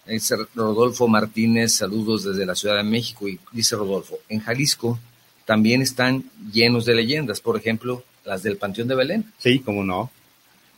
[0.05, 3.27] Dice Rodolfo Martínez, saludos desde la Ciudad de México.
[3.27, 4.99] Y dice Rodolfo, en Jalisco
[5.45, 9.33] también están llenos de leyendas, por ejemplo, las del Panteón de Belén.
[9.37, 10.11] Sí, cómo no,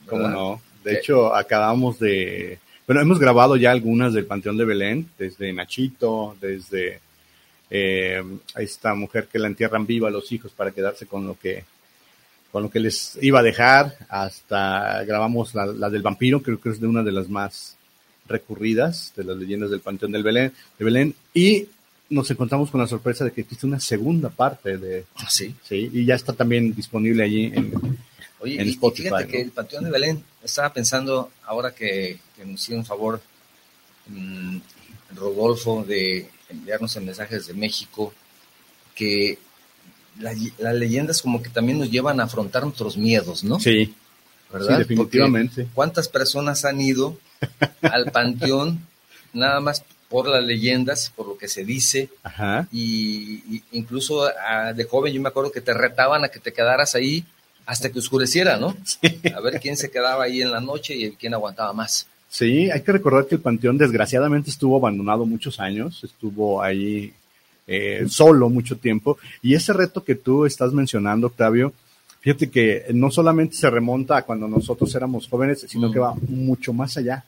[0.07, 0.35] cómo ¿verdad?
[0.35, 0.61] no.
[0.83, 0.97] De ¿Qué?
[0.99, 2.59] hecho, acabamos de...
[2.87, 6.99] Bueno, hemos grabado ya algunas del Panteón de Belén, desde Nachito, desde
[7.69, 8.23] eh,
[8.55, 11.65] esta mujer que la entierran viva a los hijos para quedarse con lo que
[12.51, 16.69] con lo que les iba a dejar, hasta grabamos la, la del vampiro, creo que
[16.69, 17.75] es de una de las más
[18.27, 21.67] recurridas de las leyendas del Panteón del Belén, de Belén, y
[22.09, 25.53] nos encontramos con la sorpresa de que existe una segunda parte de, Ah, sí.
[25.63, 27.73] sí, y ya está también disponible allí en,
[28.41, 29.29] Oye, En y- y Spotify, fíjate ¿no?
[29.31, 33.21] que el Panteón de Belén, estaba pensando, ahora que, que nos hicieron favor
[34.07, 34.57] mm,
[35.15, 38.13] Rodolfo de enviarnos el mensaje desde México,
[38.95, 39.37] que
[40.19, 43.59] la- las leyendas como que también nos llevan a afrontar nuestros miedos, ¿no?
[43.59, 43.93] Sí,
[44.51, 44.73] ¿verdad?
[44.73, 45.61] sí, definitivamente.
[45.63, 47.17] Porque ¿Cuántas personas han ido
[47.81, 48.79] al panteón
[49.33, 52.67] nada más por las leyendas, por lo que se dice, Ajá.
[52.71, 54.27] y, y incluso
[54.75, 57.23] de joven yo me acuerdo que te retaban a que te quedaras ahí
[57.67, 58.75] hasta que oscureciera, ¿no?
[59.35, 62.07] A ver quién se quedaba ahí en la noche y quién aguantaba más.
[62.27, 67.13] Sí, hay que recordar que el panteón desgraciadamente estuvo abandonado muchos años, estuvo ahí
[67.71, 69.17] eh, solo mucho tiempo.
[69.43, 71.71] Y ese reto que tú estás mencionando, Octavio,
[72.21, 76.73] fíjate que no solamente se remonta a cuando nosotros éramos jóvenes, sino que va mucho
[76.73, 77.23] más allá.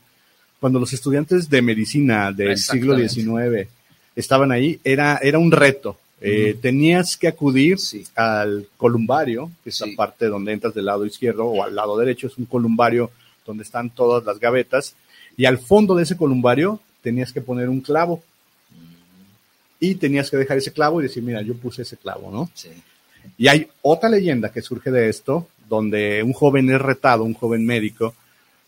[0.60, 2.97] Cuando los estudiantes de medicina del siglo.
[2.97, 3.67] XIX
[4.15, 5.97] estaban ahí, era, era un reto.
[6.19, 8.04] Eh, Tenías que acudir Sí.
[8.15, 9.89] al columbario, que es Sí.
[9.91, 13.10] la parte donde entras del lado izquierdo o al lado derecho, es un columbario
[13.45, 14.95] donde están todas las gavetas,
[15.38, 18.23] y al fondo de ese columbario tenías que poner un clavo.
[19.81, 22.49] Y tenías que dejar ese clavo y decir, mira, yo puse ese clavo, ¿no?
[22.53, 22.69] Sí.
[23.37, 27.65] Y hay otra leyenda que surge de esto, donde un joven es retado, un joven
[27.65, 28.15] médico,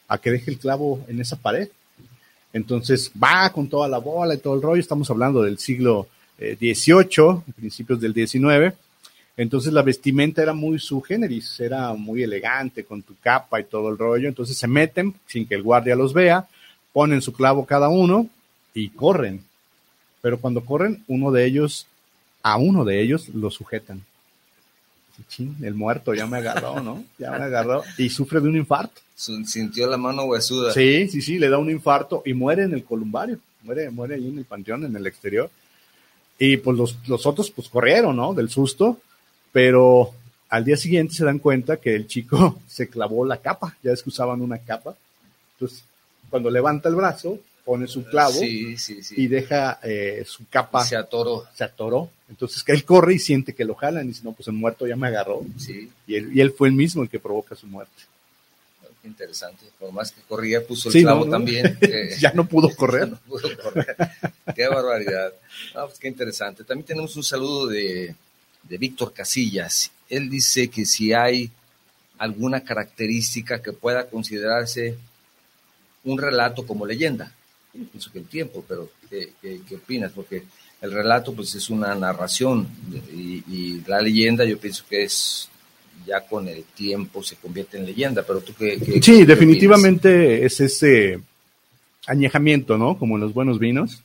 [0.08, 1.70] a que deje el clavo en esa pared.
[2.52, 6.56] Entonces va con toda la bola y todo el rollo, estamos hablando del siglo eh,
[6.60, 8.76] XVIII, principios del XIX.
[9.36, 13.90] Entonces la vestimenta era muy su generis, era muy elegante, con tu capa y todo
[13.90, 14.28] el rollo.
[14.28, 16.48] Entonces se meten sin que el guardia los vea,
[16.92, 18.28] ponen su clavo cada uno
[18.74, 19.44] y corren.
[20.24, 21.86] Pero cuando corren, uno de ellos,
[22.44, 24.02] a uno de ellos lo sujetan.
[25.62, 27.04] El muerto ya me agarró, ¿no?
[27.20, 27.84] Ya me agarró.
[27.98, 29.02] Y sufre de un infarto.
[29.16, 30.72] Sintió la mano huesuda.
[30.72, 33.38] Sí, sí, sí, le da un infarto y muere en el columbario.
[33.64, 35.52] Muere, muere ahí en el panteón, en el exterior.
[36.40, 38.34] Y pues los, los otros pues corrieron, ¿no?
[38.34, 39.02] Del susto.
[39.52, 40.14] Pero
[40.48, 43.76] al día siguiente se dan cuenta que el chico se clavó la capa.
[43.84, 44.96] Ya es que usaban una capa.
[45.56, 45.84] Entonces,
[46.30, 49.16] cuando levanta el brazo, pone su clavo Sí, sí, sí.
[49.18, 50.84] y deja eh, su capa.
[50.86, 51.46] se atoró.
[51.56, 52.10] se atoró.
[52.30, 54.86] Entonces que él corre y siente que lo jalan y dice, no, pues el muerto
[54.88, 55.42] ya me agarró.
[55.58, 57.94] Sí, Y él, y él fue el mismo el que provoca su muerte.
[59.02, 59.66] qué interesante.
[59.80, 61.26] Por más que corría, puso el clavo ¿no?
[61.28, 61.32] ¿no?
[61.32, 61.78] también.
[61.82, 63.10] eh, ya no pudo correr.
[63.10, 63.96] No pudo correr.
[64.56, 65.32] Qué barbaridad.
[65.76, 66.64] No, pues qué interesante.
[66.64, 68.16] También tenemos un saludo de,
[68.64, 69.92] de Víctor Casillas.
[70.10, 71.50] Él dice que si hay
[72.18, 74.98] alguna característica que pueda considerarse
[76.04, 77.32] un relato como leyenda.
[77.74, 80.12] Yo pienso que el tiempo, pero ¿qué, qué- qué opinas?
[80.14, 80.44] Porque
[80.82, 82.68] el relato pues es una narración
[83.14, 85.50] y, y la leyenda yo pienso que es
[86.06, 89.28] ya con el tiempo se convierte en leyenda, pero tú qué, Sí, opinas?
[89.28, 91.20] definitivamente es ese
[92.06, 92.98] añejamiento, ¿no?
[92.98, 94.02] Como en los buenos vinos.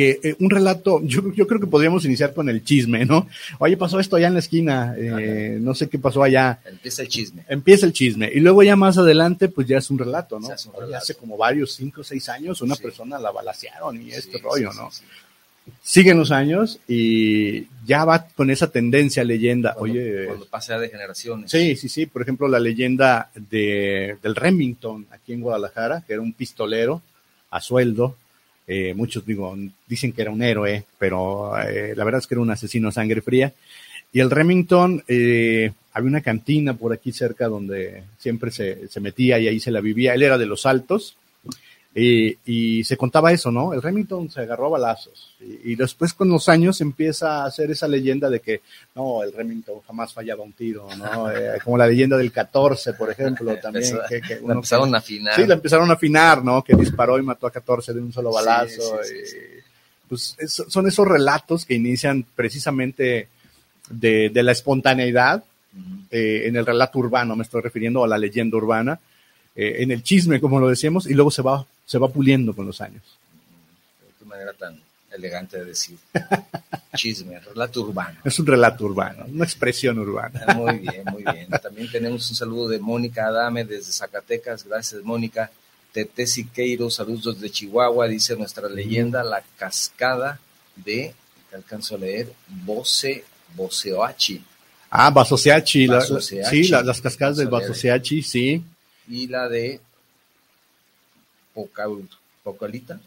[0.00, 3.28] Que eh, un relato, yo, yo creo que podríamos iniciar con el chisme, ¿no?
[3.58, 6.58] Oye, pasó esto allá en la esquina, eh, no sé qué pasó allá.
[6.64, 7.44] Empieza el chisme.
[7.48, 10.48] Empieza el chisme y luego ya más adelante pues ya es un relato, ¿no?
[10.48, 10.96] Un relato.
[10.96, 12.82] hace como varios, cinco o seis años, una Sí.
[12.82, 14.90] persona la balacearon y este Sí, rollo, sí, ¿no?
[15.82, 19.74] Siguen los años y ya va con esa tendencia leyenda.
[19.74, 21.50] Cuando, Oye, cuando pasa de generaciones.
[21.50, 22.06] Sí, sí, sí.
[22.06, 27.02] Por ejemplo, la leyenda de, del Remington aquí en Guadalajara, que era un pistolero
[27.50, 28.16] a sueldo.
[28.72, 29.52] Eh, muchos digo,
[29.88, 32.92] dicen que era un héroe, pero eh, la verdad es que era un asesino a
[32.92, 33.52] sangre fría.
[34.12, 39.40] Y el Remington, eh, había una cantina por aquí cerca donde siempre se, se metía
[39.40, 40.14] y ahí se la vivía.
[40.14, 41.16] Él era de los altos.
[41.92, 43.74] Y, y se contaba eso, ¿no?
[43.74, 45.34] El Remington se agarró a balazos.
[45.40, 48.60] Y, y después con los años empieza a hacer esa leyenda de que,
[48.94, 51.28] no, el Remington jamás fallaba un tiro, ¿no?
[51.32, 53.92] Eh, como la leyenda del 14, por ejemplo, también.
[54.08, 55.34] Que, que la uno- empezaron a afinar.
[55.34, 56.62] Sí, la empezaron a afinar, ¿no?
[56.62, 59.00] Que disparó y mató a 14 de un solo balazo.
[59.02, 59.36] sí, sí, y, sí.
[60.08, 63.28] Pues es- son esos relatos que inician precisamente
[63.90, 65.42] de, de la espontaneidad
[65.76, 66.02] Ujú.
[66.12, 68.98] eh, en el relato urbano, me estoy refiriendo a la leyenda urbana,
[69.60, 72.64] eh, en el chisme, como lo decíamos, y luego se va, se va puliendo con
[72.64, 73.02] los años.
[74.00, 74.80] de qué manera tan,
[75.12, 75.98] elegante de decir.
[76.96, 78.20] Chisme, relato urbano.
[78.24, 80.44] Es un relato urbano, una expresión urbana.
[80.46, 81.48] Ah, muy bien, muy bien.
[81.62, 84.64] También tenemos un saludo de Mónica Adame desde Zacatecas.
[84.64, 85.50] Gracias, Mónica.
[85.92, 90.40] Tete Siqueiro, saludos de Chihuahua, dice nuestra leyenda, la cascada
[90.76, 91.14] de,
[91.50, 92.32] que alcanzo a leer,
[92.64, 94.42] Bose, Boseoachi.
[94.88, 98.64] Ah, Basoseachi, la, sí, las cascadas del Basoseachi, sí.
[99.10, 99.80] Y la de
[101.52, 103.00] Pocalita.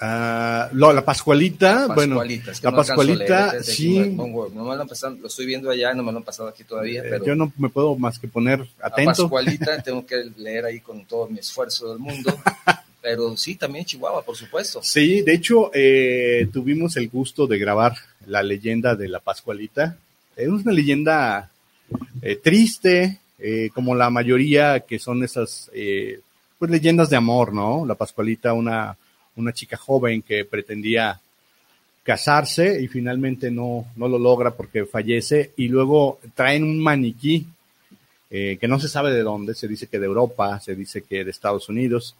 [0.00, 2.22] Ah, la Pascualita, bueno,
[2.62, 4.10] la Pascualita, sí.
[4.10, 7.00] no me lo, pasado, lo estoy viendo allá, no me lo han pasado aquí todavía.
[7.00, 9.10] Eh, pero yo no me puedo más que poner atento.
[9.10, 12.36] La Pascualita tengo que leer ahí con todo mi esfuerzo del mundo.
[13.02, 14.80] pero sí, también Chihuahua, por supuesto.
[14.82, 17.94] Sí, de hecho, eh, tuvimos el gusto de grabar
[18.26, 19.96] la leyenda de la Pascualita.
[20.36, 21.50] Es una leyenda
[22.20, 23.20] eh, triste,
[23.74, 25.70] como la mayoría que son esas
[26.58, 27.84] pues leyendas de amor, ¿no?
[27.84, 28.96] La Pascualita, una
[29.36, 31.20] una chica joven que pretendía
[32.02, 37.46] casarse y finalmente no, no lo logra porque fallece y luego traen un maniquí
[38.30, 41.24] eh, que no se sabe de dónde, se dice que de Europa, se dice que
[41.24, 42.14] de Estados Unidos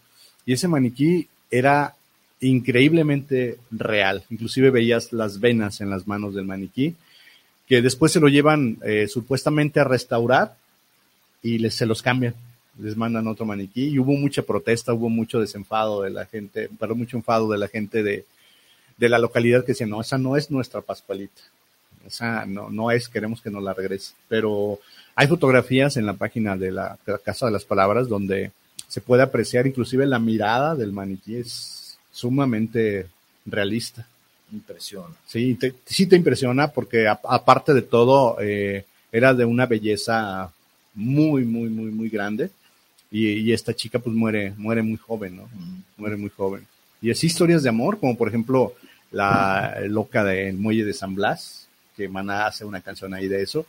[0.45, 1.95] y ese maniquí era
[2.41, 6.95] increíblemente real, inclusive veías las venas en las manos del maniquí
[7.67, 10.55] que después se lo llevan eh, supuestamente a restaurar
[11.45, 12.33] y les, se los cambian
[12.79, 16.95] les mandan otro maniquí y hubo mucha protesta, hubo mucho desenfado de la gente, pero
[16.95, 18.25] mucho enfado de la gente de,
[18.97, 21.41] de la localidad que decía, no, esa no es nuestra Pascualita,
[22.05, 24.13] esa no, no es, queremos que nos la regrese.
[24.27, 24.79] Pero
[25.15, 28.51] hay fotografías en la página de la, Casa de las Palabras donde
[28.87, 33.07] se puede apreciar inclusive la mirada del maniquí, es sumamente
[33.45, 34.07] realista.
[34.51, 35.15] Impresiona.
[35.25, 40.51] Sí, te, sí te impresiona porque aparte de todo, eh, era de una belleza
[40.95, 42.49] muy, muy, muy, muy grande
[43.11, 45.49] y, esta chica pues muere, muere muy joven, ¿no?
[45.97, 46.65] Muere muy joven.
[47.01, 48.73] Y es historias de amor, como por ejemplo
[49.11, 53.65] la loca del muelle de San Blas, que Maná hace una canción ahí de eso.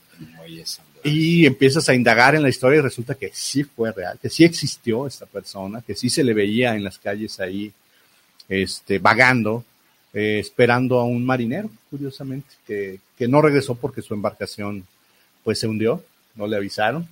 [1.04, 4.42] Y empiezas a indagar en la historia y resulta que sí fue real, que sí
[4.42, 7.72] existió esta persona, que sí se le veía en las calles ahí,
[8.48, 9.64] este, vagando,
[10.12, 14.84] eh, esperando a un marinero, curiosamente, que, que no regresó porque su embarcación
[15.44, 16.02] pues se hundió,
[16.34, 17.08] no le avisaron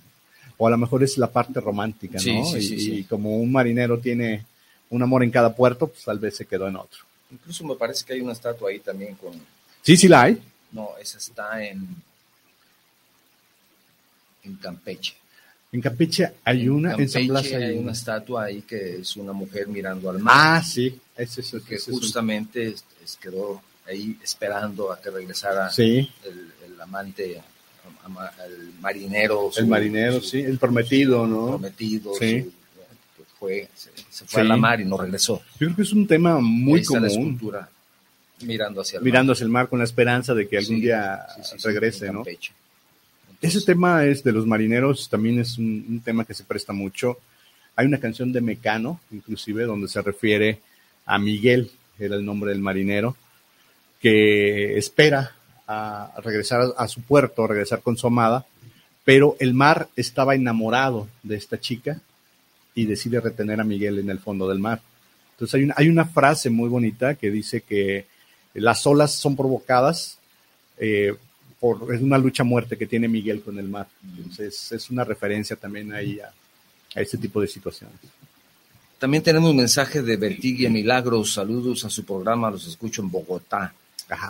[0.57, 2.57] o a lo mejor es la parte romántica, ¿no?
[2.57, 4.45] y, como un marinero tiene
[4.89, 6.99] un amor en cada puerto, pues tal vez se quedó en otro.
[7.31, 9.33] Incluso me parece que hay una estatua ahí también con...
[9.81, 10.41] Sí, sí la hay.
[10.71, 11.87] No, esa está en,
[14.43, 15.15] en Campeche.
[15.71, 19.67] En Campeche hay una, en, San Blas hay, una estatua ahí que es una mujer
[19.67, 20.35] mirando al mar.
[20.37, 21.63] Ah, sí, es eso.
[21.63, 22.75] Que justamente
[23.19, 26.09] quedó ahí esperando a que regresara el,
[26.65, 27.41] el amante
[28.45, 29.51] el marinero.
[29.55, 31.49] el marinero, sí, el prometido, ¿no?
[31.51, 32.51] Prometido, sí.
[33.39, 35.41] fue, se, fue a la mar y no regresó.
[35.59, 37.39] Yo creo que es un tema muy común.
[38.41, 41.25] mirando hacia el mirando hacia el mar con la esperanza de que algún día
[41.63, 42.23] regrese, ¿no?
[43.41, 47.19] Ese tema es de los marineros, también es un, tema que se presta mucho.
[47.75, 50.59] Hay una canción de Mecano, inclusive, donde se refiere
[51.05, 51.69] a Miguel,
[51.99, 53.15] era el nombre del marinero,
[53.99, 55.35] que espera
[55.67, 58.45] a, regresar a, su puerto, a regresar con su amada,
[59.03, 62.01] pero el mar estaba enamorado de esta chica
[62.73, 64.81] y decide retener a Miguel en el fondo del mar.
[65.31, 68.05] Entonces hay una, hay una frase muy bonita que dice que
[68.53, 70.17] las olas son provocadas
[70.77, 71.13] eh,
[71.59, 73.87] por es una lucha muerte que tiene Miguel con el mar.
[74.03, 76.31] Entonces es una referencia también ahí a,
[76.99, 77.97] este tipo de situaciones.
[78.97, 81.33] También tenemos un mensaje de Vertigia Milagros.
[81.33, 83.73] Saludos a su programa, los escucho en Bogotá.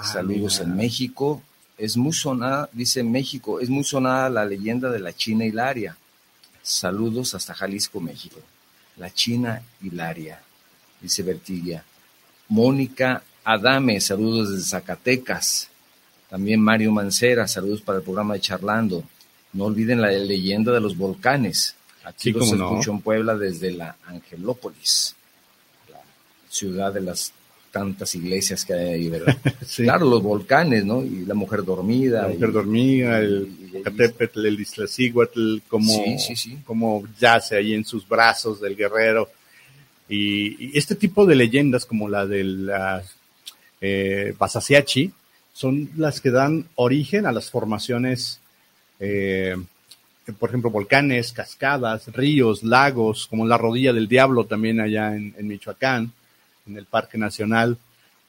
[0.03, 1.41] Saludos en México.
[1.77, 5.97] Es muy sonada, dice México, es muy sonada la leyenda de la China Hilaria.
[6.63, 8.39] Saludos hasta Jalisco, México.
[8.97, 10.41] La China Hilaria,
[11.01, 11.83] dice Vertigia.
[12.47, 15.69] Mónica Adame, saludos desde Zacatecas.
[16.29, 19.03] También Mario Mancera, saludos para el programa de Charlando.
[19.53, 21.75] No olviden la leyenda de los volcanes.
[22.03, 25.15] Aquí los escucho en Puebla desde la Angelópolis,
[25.91, 26.01] la
[26.49, 27.33] ciudad de las
[27.75, 29.37] tantas iglesias que hay ahí, ¿verdad?
[29.75, 31.03] Claro, los volcanes, ¿no?
[31.03, 32.21] Y la mujer dormida.
[32.21, 35.93] La mujer dormida, el Catepetl, el Iztaccíhuatl, como,
[36.63, 39.29] como yace ahí en sus brazos del guerrero.
[40.07, 42.71] Y, este tipo de leyendas, como la del
[43.81, 45.11] eh, Basasiachi,
[45.51, 48.39] son las que dan origen a las formaciones,
[49.01, 49.57] eh,
[50.39, 56.13] por ejemplo, volcanes, cascadas, ríos, lagos, como la rodilla del diablo también allá en Michoacán
[56.67, 57.77] en el Parque Nacional,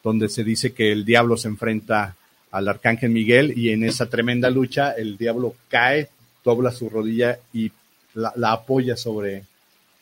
[0.02, 2.16] donde se dice que el diablo se enfrenta
[2.50, 6.08] al arcángel Miguel y en esa tremenda lucha el diablo cae,
[6.44, 7.70] dobla su rodilla y
[8.14, 9.44] la, apoya sobre,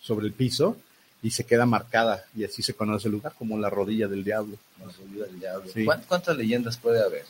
[0.00, 0.76] sobre el piso
[1.22, 4.56] y se queda marcada y así se conoce el lugar como la rodilla del diablo.
[4.78, 5.70] La rodilla del diablo.
[6.08, 7.24] ¿Cuántas leyendas puede haber?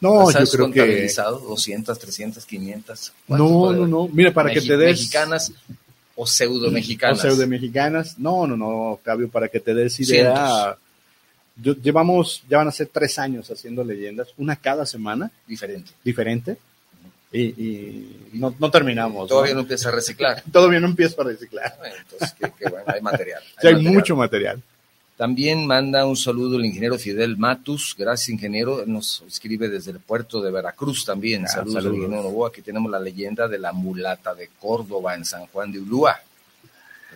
[0.00, 1.12] No, yo creo que...
[1.16, 3.12] 200, 300, 500.
[3.28, 4.08] No, no, no.
[4.08, 4.98] Mira, para que te des...
[4.98, 5.52] Mexicanas
[6.18, 7.18] o pseudo mexicanas.
[7.18, 8.18] O pseudo mexicanas.
[8.18, 10.76] No, no, no, Fabio, para que te des idea.
[11.56, 15.30] llevamos, ya van a ser tres años haciendo leyendas, una cada semana.
[15.46, 15.92] Diferente.
[16.02, 16.56] Diferente.
[17.32, 19.28] Y, no, no, terminamos.
[19.28, 19.60] Todavía ¿no?
[19.60, 20.42] empieza a reciclar.
[20.52, 21.78] Todavía no empieza a reciclar.
[22.00, 23.42] entonces, qué, bueno, hay material.
[23.62, 24.60] Hay, hay mucho material.
[25.18, 27.96] También manda un saludo el ingeniero Fidel Matus.
[27.98, 28.84] Gracias, ingeniero.
[28.86, 31.44] Nos escribe desde el puerto de Veracruz también.
[31.44, 31.96] Ah, saludos, saludos.
[31.96, 32.50] ingeniero Novoa.
[32.50, 36.16] Aquí tenemos la leyenda de la mulata de Córdoba en San Juan de Ulúa.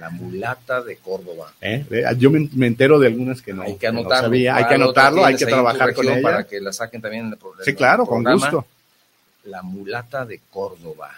[0.01, 1.53] La mulata de Córdoba.
[1.61, 1.87] ¿Eh?
[2.19, 3.63] Yo me, entero de algunas que no.
[3.63, 4.35] Hay que anotarlo.
[4.35, 6.23] hay que anotarlo, hay que trabajar con ella.
[6.23, 8.67] Para que la saquen también en el, Sí, claro, con gusto.
[9.45, 11.09] La mulata de Córdoba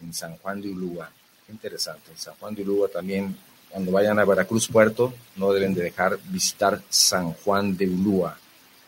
[0.00, 1.10] en San Juan de Ulúa.
[1.48, 2.12] Interesante.
[2.12, 3.36] En San Juan de Ulúa también
[3.70, 8.36] cuando vayan a Veracruz Puerto, no deben de dejar visitar San Juan de Ulúa.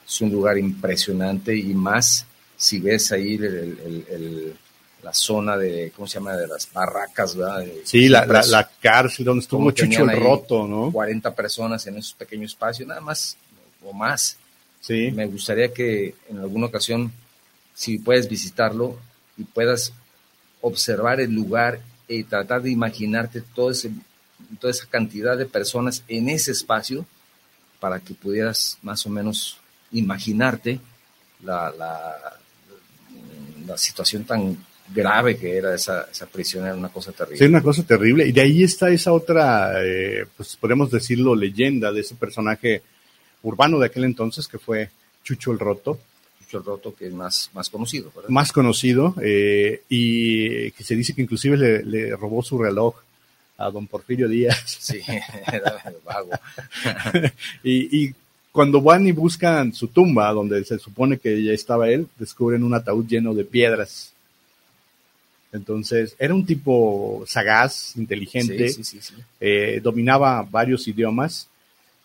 [0.07, 2.27] Es un lugar impresionante y más
[2.57, 3.39] si ves ahí
[5.03, 6.37] la zona de, ¿cómo se llama?
[6.37, 7.65] De las barracas, ¿verdad?
[7.85, 10.91] Sí, la, la, cárcel donde estuvo Chucho el Roto, ¿no?
[10.93, 13.37] 40 personas en esos pequeños espacios, nada más
[13.83, 14.37] o más.
[14.81, 15.11] Sí.
[15.13, 17.13] Me gustaría que en alguna ocasión,
[17.75, 18.99] si puedes visitarlo
[19.39, 19.93] y puedas
[20.61, 23.91] observar el lugar y tratar de imaginarte todo ese
[24.59, 27.07] toda esa cantidad de personas en ese espacio
[27.81, 29.59] para que pudieras más o menos
[29.93, 30.79] imaginarte
[31.43, 32.37] la, la,
[33.77, 34.57] situación tan
[34.93, 37.39] grave que era esa, esa prisión, era una cosa terrible.
[37.39, 38.27] Sí, una cosa terrible.
[38.27, 42.83] Y de ahí está esa otra, eh, pues podemos decirlo, leyenda de ese personaje
[43.43, 44.91] urbano de aquel entonces que fue
[45.23, 46.01] Chucho el Roto.
[46.41, 48.13] Chucho el Roto, que es más, más conocido.
[48.29, 52.97] Más conocido, eh, y que se dice que inclusive le, le robó su reloj
[53.61, 54.79] a don Porfirio Díaz.
[54.81, 55.01] Sí,
[55.53, 56.33] era vago.
[57.63, 58.13] y,
[58.53, 62.75] cuando van y buscan su tumba, donde se supone que ya estaba él, descubren un
[62.75, 64.13] ataúd lleno de piedras.
[65.53, 68.75] Entonces, era un tipo sagaz, inteligente,
[69.41, 71.49] eh, dominaba varios idiomas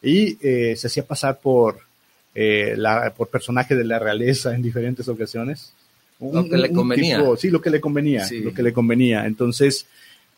[0.03, 1.79] y eh, se hacía pasar por,
[2.35, 5.73] eh, la, por personaje de la realeza en diferentes ocasiones.
[6.19, 7.23] lo que le convenía.
[7.37, 9.25] sí, lo que le convenía, lo que le convenía.
[9.25, 9.87] Entonces,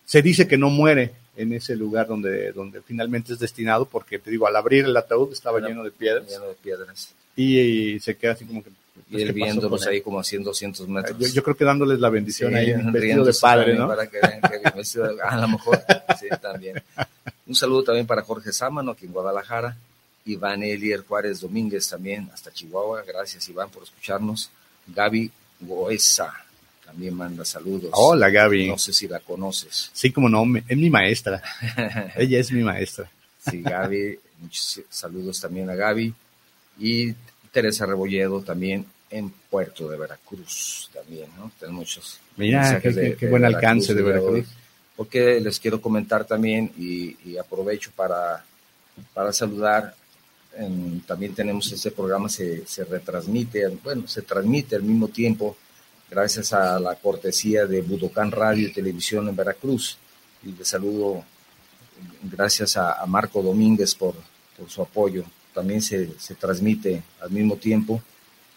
[0.08, 4.32] se dice que no muere en ese lugar donde, donde finalmente es destinado, porque te
[4.32, 6.28] digo, al abrir el ataúd estaba lleno de piedras.
[6.30, 7.14] Lleno de piedras.
[7.36, 8.72] Y, se queda así como que...
[9.10, 11.34] Pues, y él viéndolos ahí como a 100, 200 metros.
[11.34, 13.88] Yo, creo que dándoles la bendición ahí, vestido de padre, ¿no?
[13.88, 15.84] Para que vean que a lo mejor,
[16.20, 16.82] sí, también.
[17.46, 19.78] Un saludo también para Jorge Sámano, aquí en Guadalajara.
[20.26, 23.04] Iván Elier Juárez Domínguez también, hasta Chihuahua.
[23.06, 24.50] Gracias, Iván, por escucharnos.
[24.88, 25.30] Gaby
[25.60, 26.34] Goesa,
[26.88, 27.90] también manda saludos.
[27.92, 28.70] Hola, Gaby.
[28.70, 29.92] No sé si la conoces.
[29.92, 31.44] Sí, como no, es mi maestra.
[32.16, 33.12] Ella es mi maestra.
[33.46, 36.14] Sí, Gaby, muchos saludos también a Gaby.
[36.80, 37.14] Y
[37.52, 41.52] Teresa Rebolledo también en Puerto de Veracruz también, ¿no?
[41.60, 42.22] Tenemos muchos.
[42.38, 44.48] Mira, qué, buen alcance de Veracruz.
[44.96, 48.46] porque les quiero comentar también y, aprovecho para,
[49.14, 49.94] para saludar.
[51.06, 55.58] también tenemos este programa, se, se retransmite, bueno, se transmite al mismo tiempo
[56.10, 59.98] gracias a la cortesía de Budocán Radio y Televisión en Veracruz.
[60.44, 61.24] Y le saludo
[62.24, 64.16] gracias a, Marco Domínguez por,
[64.68, 65.24] su apoyo.
[65.54, 66.08] También se,
[66.40, 68.02] transmite al mismo tiempo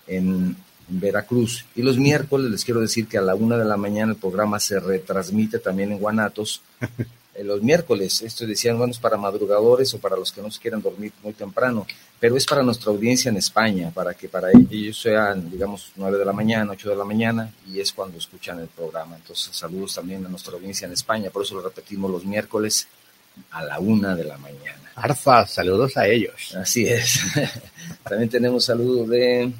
[0.06, 0.56] en,
[0.92, 1.66] Veracruz.
[1.76, 4.58] Y los miércoles les quiero decir que a la una de la mañana el programa
[4.58, 6.62] se retransmite también en Guanatos.
[7.34, 10.60] Eh, los miércoles, esto decían, bueno, es para madrugadores o para los que no se
[10.60, 11.86] quieran dormir muy temprano
[12.20, 16.24] pero es para nuestra audiencia en España, para que para ellos sean, digamos, 9 de
[16.26, 19.16] la mañana, 8 de la mañana, y es cuando escuchan el programa.
[19.16, 22.86] Entonces, saludos también a nuestra audiencia en España, por eso lo repetimos los miércoles
[23.52, 24.92] a la 1 de la mañana.
[24.96, 26.54] Arfa, saludos a ellos.
[26.56, 27.20] Así es.
[28.04, 29.50] también tenemos saludos de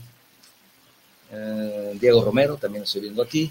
[1.33, 3.51] eh, Diego Romero, también estoy viendo aquí,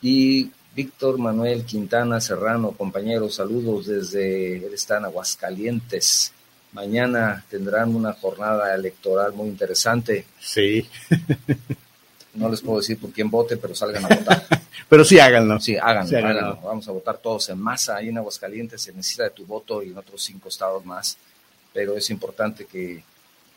[0.00, 6.32] y Víctor Manuel Quintana Serrano, compañeros, saludos desde, él está en Aguascalientes.
[6.72, 10.26] Mañana tendrán una jornada electoral muy interesante.
[10.40, 10.86] Sí.
[12.34, 14.46] No les puedo decir por quién vote, pero salgan a votar.
[14.88, 15.60] pero sí háganlo.
[15.60, 17.96] Sí, háganlo, Vamos a votar todos en masa.
[17.96, 21.18] Ahí en Aguascalientes se necesita de tu voto y en otros cinco estados más.
[21.74, 23.04] Pero es importante que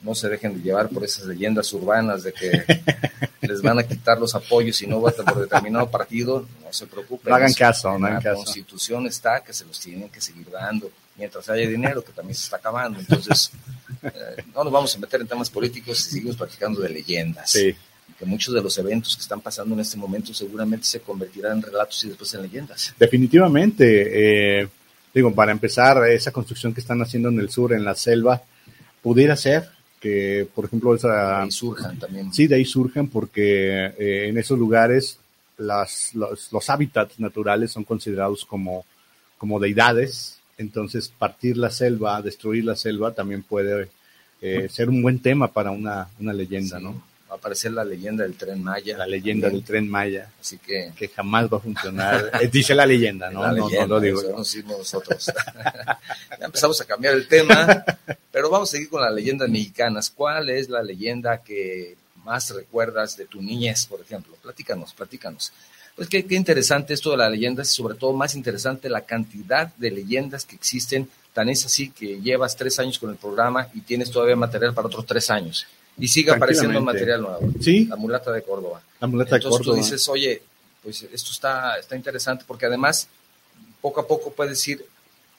[0.05, 2.63] no se dejen de llevar por esas leyendas urbanas de que
[3.41, 6.45] les van a quitar los apoyos si no votan por determinado partido.
[6.63, 7.29] No se preocupen.
[7.29, 8.39] No hagan caso, no hagan caso.
[8.39, 12.35] La constitución está que se los tienen que seguir dando mientras haya dinero, que también
[12.35, 12.99] se está acabando.
[12.99, 13.51] Entonces,
[14.03, 17.49] eh, no nos vamos a meter en temas políticos y seguimos practicando de leyendas.
[17.49, 17.75] Sí.
[18.19, 21.63] Que muchos de los eventos que están pasando en este momento seguramente se convertirán en
[21.63, 22.93] relatos y después en leyendas.
[22.99, 24.61] Definitivamente.
[24.61, 24.67] Eh,
[25.13, 28.43] digo, para empezar, esa construcción que están haciendo en el sur, en la selva,
[29.01, 31.37] pudiera ser que, por ejemplo, esa...
[31.37, 32.33] De ahí surjan también.
[32.33, 35.19] Sí, de ahí surjan porque eh, en esos lugares
[35.57, 38.85] las, los, los, hábitats naturales son considerados como,
[39.37, 43.89] como deidades, entonces partir la selva, destruir la selva también puede
[44.41, 47.03] eh, ser un buen tema para una, una leyenda, Sí, ¿no?
[47.29, 48.97] Va a aparecer la leyenda del tren Maya.
[48.97, 49.61] La leyenda también.
[49.61, 52.31] del tren Maya, Así que que jamás va a funcionar.
[52.41, 53.41] Eh, Dice la leyenda, ¿no?
[53.41, 55.25] la no, leyenda, no lo digo eso no nosotros.
[56.39, 57.83] ya empezamos a cambiar el tema,
[58.31, 60.11] pero vamos a seguir con las leyendas mexicanas.
[60.11, 64.35] ¿Cuál es la leyenda que más recuerdas de tu niñez, por ejemplo?
[64.41, 65.51] Platícanos, platícanos.
[65.95, 69.73] Pues qué, qué interesante esto de las leyendas y sobre todo más interesante la cantidad
[69.77, 71.09] de leyendas que existen.
[71.33, 74.87] Tan es así que llevas tres años con el programa y tienes todavía material para
[74.87, 75.65] otros tres años.
[75.97, 77.39] Y sigue apareciendo material nuevo.
[77.61, 78.81] Sí, La mulata de Córdoba.
[78.99, 79.77] la muleta de Entonces Córdoba.
[79.77, 80.41] tú dices, oye,
[80.83, 83.07] pues esto está, está interesante porque además
[83.81, 84.85] poco a poco puedes ir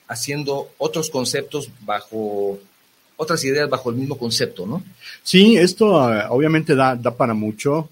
[0.07, 2.59] haciendo otros conceptos bajo,
[3.17, 4.83] otras ideas bajo el mismo concepto, ¿no?
[5.23, 7.89] Sí, esto eh, obviamente da, da para mucho.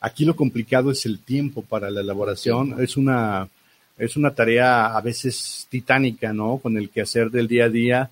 [0.00, 2.82] Aquí lo complicado es el tiempo para la elaboración.
[2.82, 3.48] Es una,
[3.98, 6.58] es una tarea a veces titánica, ¿no?
[6.58, 8.10] Con el quehacer del día a día.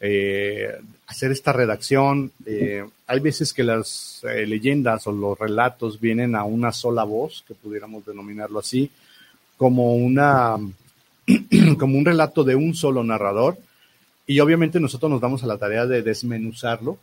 [0.00, 2.32] Eh, hacer esta redacción.
[2.44, 7.44] eh, hay veces que las eh, leyendas o los relatos vienen a una sola voz,
[7.46, 8.90] que pudiéramos denominarlo así,
[9.56, 10.56] como una,
[11.78, 13.58] como un relato de un solo narrador.
[14.26, 16.98] Y obviamente nosotros nos damos a la tarea de desmenuzarlo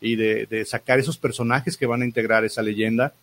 [0.00, 3.14] y de, de sacar esos personajes que van a integrar esa leyenda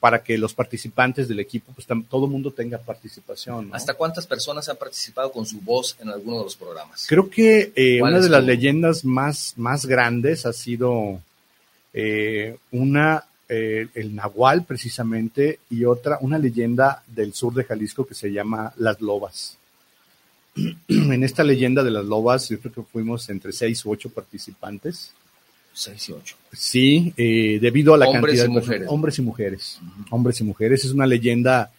[0.00, 3.68] para que los participantes del equipo, pues todo el mundo tenga participación.
[3.68, 3.74] ¿no?
[3.74, 7.06] ¿Hasta cuántas personas han participado con su voz en alguno de los programas?
[7.08, 11.20] Creo que eh, ¿Cuál una de las leyendas más, más grandes ha sido
[11.92, 18.14] eh, una, eh, el Nahual precisamente, y otra, una leyenda del sur de Jalisco que
[18.14, 19.58] se llama Las Lobas.
[20.88, 25.12] en esta leyenda de las lobas, yo creo que fuimos entre seis u ocho participantes.
[25.78, 26.34] Seis y ocho.
[26.52, 28.88] Sí, eh, debido a la Hombres cantidad de personas- mujeres.
[28.90, 30.84] hombres y mujeres, hombres y mujeres.
[30.84, 31.70] Es una leyenda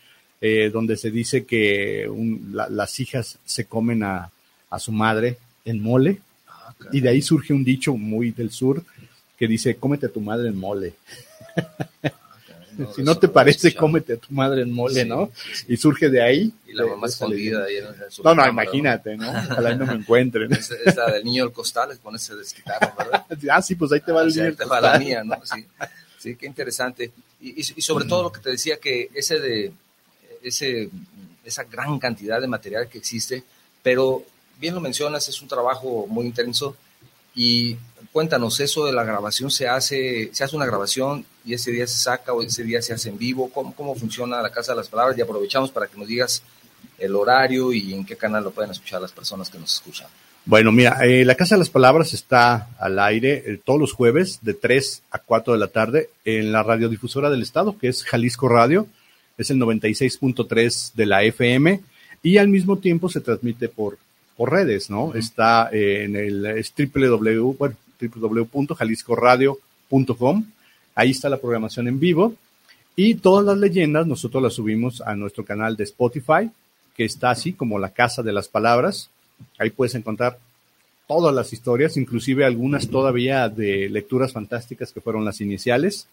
[0.42, 4.32] eh, donde se dice que un- la- las hijas se comen a,
[4.70, 8.82] a su madre en mole Ah, y de ahí surge un dicho muy del sur
[9.38, 10.94] que dice cómete a tu madre en mole.
[12.96, 15.32] si no te parece, cómete a tu madre en mole, Sí, ¿no?
[15.36, 15.66] sí, sí.
[15.70, 16.54] Y surge de ahí.
[16.68, 19.30] Y la mamá escondida ahí en, su No, no, cámara, imagínate, ¿no?
[19.52, 20.52] Ojalá no me encuentren.
[20.54, 23.26] Es, es la del niño del costal, es ponerse desquitado, ¿verdad?
[23.52, 25.36] ah, sí, pues ahí te va el O sea, niño te va la mía, ¿no?
[25.44, 25.66] Sí,
[26.18, 27.12] sí qué interesante.
[27.42, 29.72] Y, y- y sobre todo lo que te decía, que ese de
[30.44, 30.90] ese,
[31.44, 33.44] esa gran cantidad de material que existe,
[33.84, 34.24] pero
[34.60, 36.76] bien lo mencionas, es un trabajo muy intenso.
[37.36, 37.78] Y
[38.12, 41.98] cuéntanos, eso de la grabación se hace, se hace una grabación y ese día se
[41.98, 43.50] saca o ese día se hace en vivo.
[43.50, 45.18] ¿Cómo, cómo funciona la Casa de las Palabras?
[45.18, 46.44] Y aprovechamos para que nos digas
[46.98, 50.08] el horario y en qué canal lo pueden escuchar las personas que nos escuchan.
[50.46, 54.40] Bueno, mira, eh, la Casa de las Palabras está al aire eh, todos los jueves
[54.42, 58.48] de 3 a 4 de la tarde en la radiodifusora del estado, que es Jalisco
[58.50, 58.88] Radio,
[59.38, 61.82] es el 96.3 de la FM
[62.24, 63.98] y al mismo tiempo se transmite por,
[64.36, 65.14] por redes, ¿no?
[65.14, 70.46] Está eh, en el es www, bueno, www.jaliscoradio.com,
[70.96, 72.34] ahí está la programación en vivo
[72.96, 76.52] y todas las leyendas nosotros las subimos a nuestro canal de Spotify,
[76.96, 79.10] que está así como la Casa de las Palabras.
[79.58, 80.38] Ahí puedes encontrar
[81.08, 86.08] todas las historias, inclusive algunas todavía de lecturas fantásticas que fueron las iniciales.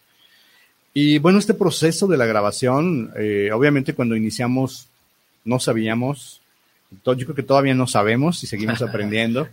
[0.94, 4.88] Y bueno, este proceso de la grabación, eh, obviamente cuando iniciamos
[5.44, 6.40] no sabíamos,
[7.04, 9.48] yo creo que todavía no sabemos y seguimos aprendiendo.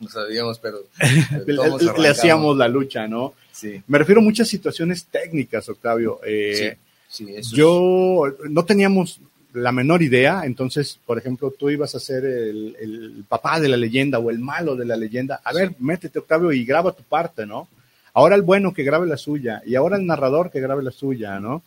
[0.00, 0.78] No sabíamos, pero...
[1.98, 3.34] le, hacíamos la lucha, ¿no?
[3.52, 6.20] Sí, Me refiero a muchas situaciones técnicas, Octavio.
[6.26, 6.76] Eh,
[7.08, 9.20] sí, sí, eso es- yo no teníamos
[9.52, 13.76] la menor idea, entonces, por ejemplo, tú ibas a ser el, el papá de la
[13.76, 15.40] leyenda o el malo de la leyenda.
[15.44, 17.68] A ver, métete, Octavio, y graba tu parte, ¿no?
[18.14, 21.38] Ahora el bueno que grabe la suya, y ahora el narrador que grabe la suya,
[21.38, 21.62] ¿no?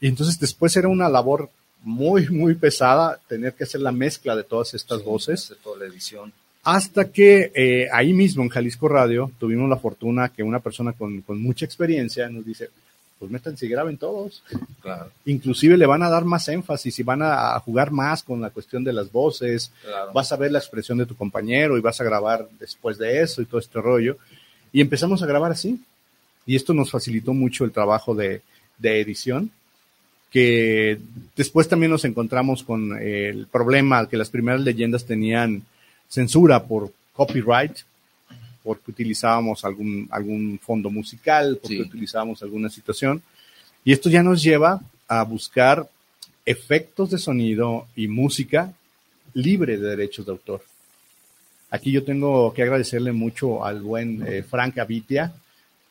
[0.00, 1.50] Y entonces después era una labor
[1.82, 5.44] muy, muy pesada tener que hacer la mezcla de todas estas Sí, voces.
[5.44, 6.32] hacer toda la edición.
[6.62, 11.22] Hasta que eh, ahí mismo en Jalisco Radio tuvimos la fortuna que una persona con,
[11.22, 12.68] con mucha experiencia nos dice,
[13.18, 14.42] pues métanse y graben todos.
[14.82, 18.40] Claro, Inclusive le van a dar más énfasis y van a, a jugar más con
[18.42, 20.12] la cuestión de las voces, claro.
[20.12, 23.40] vas a ver la expresión de tu compañero y vas a grabar después de eso
[23.40, 24.18] y todo este rollo.
[24.72, 25.82] Y empezamos a grabar así.
[26.46, 28.42] Y esto nos facilitó mucho el trabajo de,
[28.78, 29.50] de edición,
[30.30, 30.98] que
[31.36, 35.62] después también nos encontramos con el problema que las primeras leyendas tenían
[36.08, 37.78] censura por copyright,
[38.62, 41.82] porque utilizábamos algún, algún fondo musical, porque Sí.
[41.82, 43.22] utilizábamos alguna situación.
[43.84, 45.88] Y esto ya nos lleva a buscar
[46.44, 48.72] efectos de sonido y música
[49.34, 50.62] libre de derechos de autor.
[51.70, 55.32] Aquí yo tengo que agradecerle mucho al buen eh, Frank Avitia,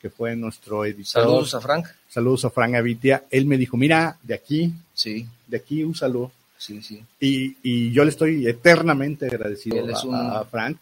[0.02, 1.24] que fue nuestro editor.
[1.24, 1.88] Saludos a Frank.
[2.10, 3.24] Saludos a Frank Avitia.
[3.30, 6.32] Él me dijo, mira, de aquí, Sí, de aquí úsalo.
[6.58, 7.04] sí, sí.
[7.20, 10.78] Y, y yo le estoy eternamente agradecido Él es a, un- a Frank.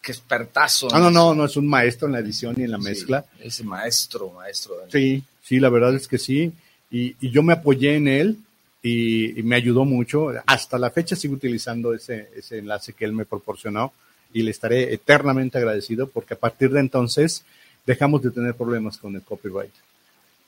[0.00, 0.88] Qué expertazo.
[0.92, 3.24] Ah, no, no, no es un maestro en la edición y en la Sí, mezcla.
[3.40, 4.74] Es maestro, maestro.
[4.90, 6.52] Sí, sí, la verdad es que sí.
[6.90, 8.38] Y, y yo me apoyé en él
[8.80, 10.28] y, y me ayudó mucho.
[10.46, 13.92] Hasta la fecha sigo utilizando ese, ese enlace que él me proporcionó
[14.32, 17.44] y le estaré eternamente agradecido porque a partir de entonces
[17.84, 19.72] dejamos de tener problemas con el copyright.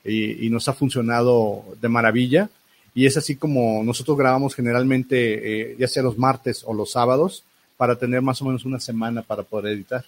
[0.03, 2.49] Y, y nos ha funcionado de maravilla.
[2.93, 7.43] Y es así como nosotros grabamos generalmente, eh, ya sea los martes o los sábados,
[7.77, 10.03] para tener más o menos una semana para poder editar.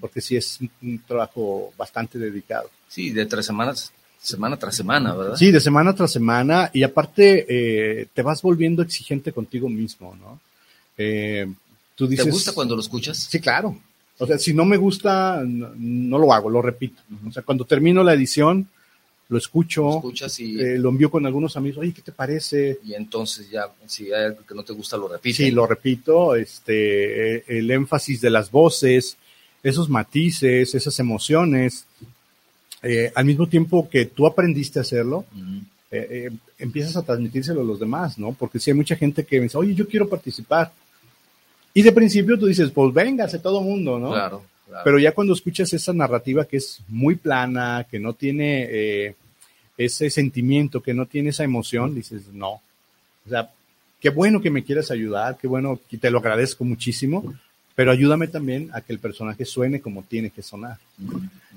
[0.00, 2.70] Porque sí es un, un trabajo bastante dedicado.
[2.88, 5.36] Sí, de tres semanas, semana tras semana, ¿verdad?
[5.36, 10.40] Sí, de semana tras semana y aparte eh, te vas volviendo exigente contigo mismo, ¿no?
[10.96, 11.52] Eh,
[11.96, 13.18] tú dices, ¿Te gusta cuando lo escuchas?
[13.18, 13.76] Sí, claro.
[14.18, 17.02] O sea, si no me gusta, no, no lo hago, lo repito.
[17.26, 18.68] O sea, cuando termino la edición,
[19.32, 22.78] lo escucho, Lo escuchas y, eh, lo envío con algunos amigos, oye, ¿qué te parece?
[22.84, 25.38] y entonces ya, si hay algo que no te gusta, lo repites.
[25.38, 29.16] Sí, lo repito, este, eh, el énfasis de las voces,
[29.62, 31.86] esos matices, esas emociones,
[32.82, 35.24] eh, al mismo tiempo que tú aprendiste a hacerlo,
[35.90, 38.34] eh, empiezas a transmitírselo a los demás, ¿no?
[38.34, 40.72] Porque si hay mucha gente que me dice, oye, yo quiero participar.
[41.72, 44.10] Y de principio tú dices, pues véngase todo mundo, ¿no?
[44.10, 44.82] Claro, claro.
[44.84, 49.14] Pero ya cuando escuchas esa narrativa que es muy plana, que no tiene eh,
[49.84, 52.60] ese sentimiento, que no tiene esa emoción, dices, no.
[53.26, 53.50] O sea,
[54.00, 57.34] qué bueno que me quieras ayudar, qué bueno, y te lo agradezco muchísimo,
[57.74, 60.78] pero ayúdame también a que el personaje suene como tiene que sonar.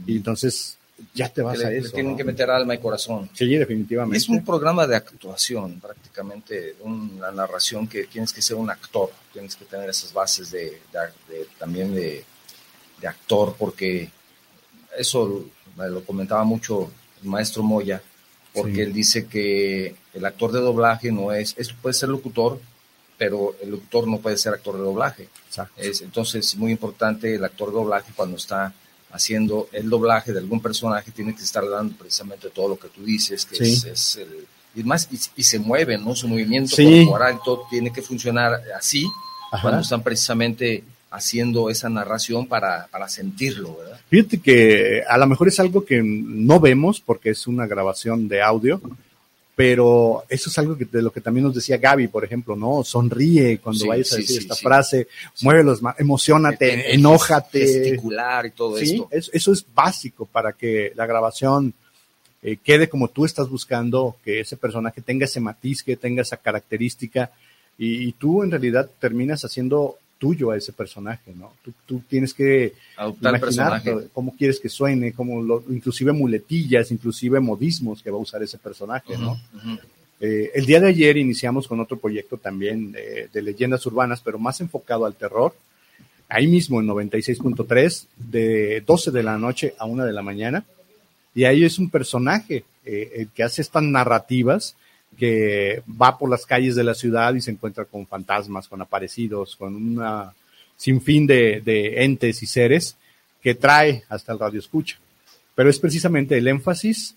[0.06, 0.78] Y entonces
[1.14, 1.92] ya te vas Que a le, le eso.
[1.94, 2.18] tienen ¿no?
[2.18, 3.30] que meter alma y corazón.
[3.34, 4.18] Sí, definitivamente.
[4.18, 9.56] Es un programa de actuación, prácticamente, una narración que tienes que ser un actor, tienes
[9.58, 10.62] que tener esas bases de,
[10.94, 12.24] de- de- también de,
[13.02, 14.10] de actor, porque
[14.98, 15.46] eso
[15.76, 16.90] lo comentaba mucho
[17.22, 18.02] el maestro Moya,
[18.56, 18.82] porque Sí.
[18.82, 22.60] él dice que el actor de doblaje no es, es, puede ser locutor,
[23.18, 25.30] pero el locutor no puede ser actor de doblaje.
[25.48, 25.74] Exacto.
[25.82, 28.74] Es, entonces, es muy importante el actor de doblaje cuando está
[29.12, 33.04] haciendo el doblaje de algún personaje, tiene que estar dando precisamente todo lo que tú
[33.06, 33.72] dices, que Sí.
[33.74, 34.48] es, es el...
[34.76, 36.14] Y más, y, y se mueve, ¿no?
[36.16, 37.06] Su movimiento Sí.
[37.06, 39.06] corporal, todo tiene que funcionar así
[39.52, 39.62] Ajá.
[39.62, 40.84] cuando están precisamente
[41.16, 44.00] haciendo esa narración para, para sentirlo, ¿verdad?
[44.10, 48.42] Fíjate que a lo mejor es algo que no vemos porque es una grabación de
[48.42, 48.82] audio,
[49.56, 52.84] pero eso es algo que, de lo que también nos decía Gaby, por ejemplo, ¿no?
[52.84, 55.08] Sonríe cuando Sí, vayas a decir sí, esta frase,
[55.42, 57.60] muévelos, más, emocionate, el enójate.
[57.66, 59.08] Gesticular y todo Sí, esto.
[59.12, 61.74] es- eso es básico para que la grabación
[62.44, 66.38] eh, quede como tú estás buscando, que ese personaje tenga ese matiz, que tenga esa
[66.38, 67.32] característica,
[67.78, 71.54] y, y tú en realidad terminas haciendo tuyo a ese personaje, ¿no?
[71.64, 73.82] Tú, tú tienes que Adoptar imaginar
[74.14, 78.58] cómo quieres que suene, cómo lo, inclusive muletillas, inclusive modismos que va a usar ese
[78.58, 79.40] personaje, ¿no?
[80.22, 84.40] Eh, el día de ayer iniciamos con otro proyecto también eh, de leyendas urbanas, pero
[84.40, 85.54] más enfocado al terror.
[86.30, 90.66] Ahí mismo en 96.3, de 12 de la noche a 1 de la mañana.
[91.36, 94.76] Y ahí es un personaje eh, el que hace estas narrativas
[95.16, 99.56] que va por las calles de la ciudad y se encuentra con fantasmas, con aparecidos,
[99.56, 100.34] con una
[100.78, 102.96] sinfín de, de entes y seres
[103.42, 104.98] que trae hasta el radio escucha.
[105.54, 107.16] Pero es precisamente el énfasis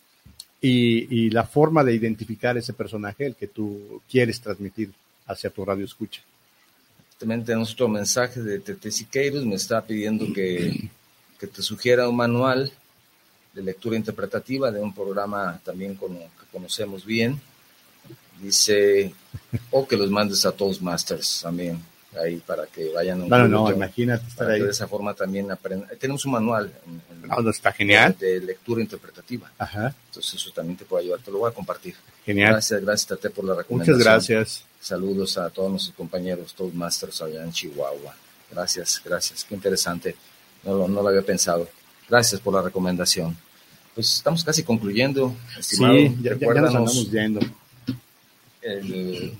[0.60, 4.92] y, y la forma de identificar ese personaje el que tú quieres transmitir
[5.26, 6.22] hacia tu radio escucha.
[7.18, 10.88] También tenemos otro mensaje de Tete Siqueiros, me está pidiendo que,
[11.38, 12.70] que te sugiera un manual
[13.54, 17.40] de lectura interpretativa de un programa también como, que conocemos bien.
[18.40, 19.12] Dice,
[19.70, 21.82] o que los mandes a Toastmasters también,
[22.22, 24.60] ahí para que vayan a un Bueno, no, imagínate estar ahí.
[24.62, 25.88] de esa forma también aprendan.
[25.98, 28.16] Tenemos un manual en- en- Ah, no, está genial.
[28.18, 31.94] de lectura interpretativa, Ajá, entonces eso también te puede ayudar, te lo voy a compartir.
[32.24, 32.52] genial.
[32.52, 33.96] Gracias, gracias Tate por la recomendación.
[33.98, 34.64] Muchas gracias.
[34.80, 38.14] Saludos a todos nuestros compañeros Toastmasters allá en Chihuahua.
[38.50, 39.44] Gracias, gracias.
[39.44, 40.14] Qué interesante.
[40.64, 41.68] No, lo- no lo había pensado.
[42.08, 43.36] Gracias por la recomendación.
[43.94, 45.94] Pues estamos casi concluyendo, estimado.
[45.94, 47.40] Sí, ya, ya- ya nos andamos yendo.
[48.62, 49.32] El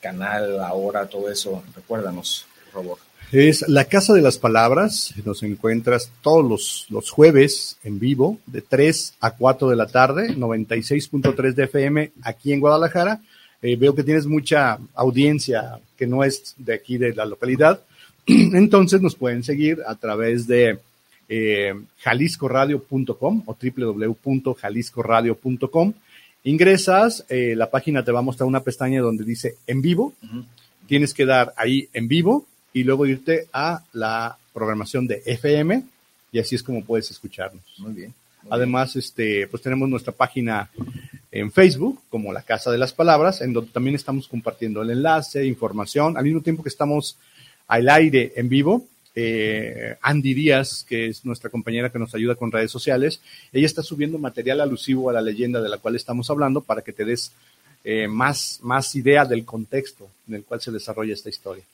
[0.00, 1.62] canal, la hora, todo eso.
[1.74, 2.98] Recuérdanos, por favor.
[3.32, 5.14] Es La Casa de las Palabras.
[5.24, 10.36] Nos encuentras todos los, los jueves en vivo, de 3 a 4 de la tarde,
[10.36, 13.22] 96.3 de FM aquí en Guadalajara.
[13.62, 17.80] Eh, veo que tienes mucha audiencia que no es de aquí de la localidad.
[18.26, 20.80] Entonces nos pueden seguir a través de
[21.28, 25.92] eh, jaliscoradio.com o www.jaliscoradio.com.
[26.44, 30.14] Ingresas, eh, la página te va a mostrar una pestaña donde dice en vivo
[30.86, 35.84] tienes que dar ahí en vivo y luego irte a la programación de FM
[36.30, 37.62] y así es como puedes escucharnos.
[37.78, 38.14] Muy bien.
[38.50, 40.68] Además, este, pues tenemos nuestra página
[41.30, 45.46] en Facebook como La Casa de las Palabras, en donde también estamos compartiendo el enlace,
[45.46, 47.16] información, al mismo tiempo que estamos
[47.68, 48.84] al aire en vivo.
[49.14, 53.20] Eh, Andy Díaz, que es nuestra compañera que nos ayuda con redes sociales,
[53.52, 56.92] ella está subiendo material alusivo a la leyenda de la cual estamos hablando para que
[56.92, 57.32] te des
[57.84, 61.64] eh, más, más idea del contexto en el cual se desarrolla esta historia.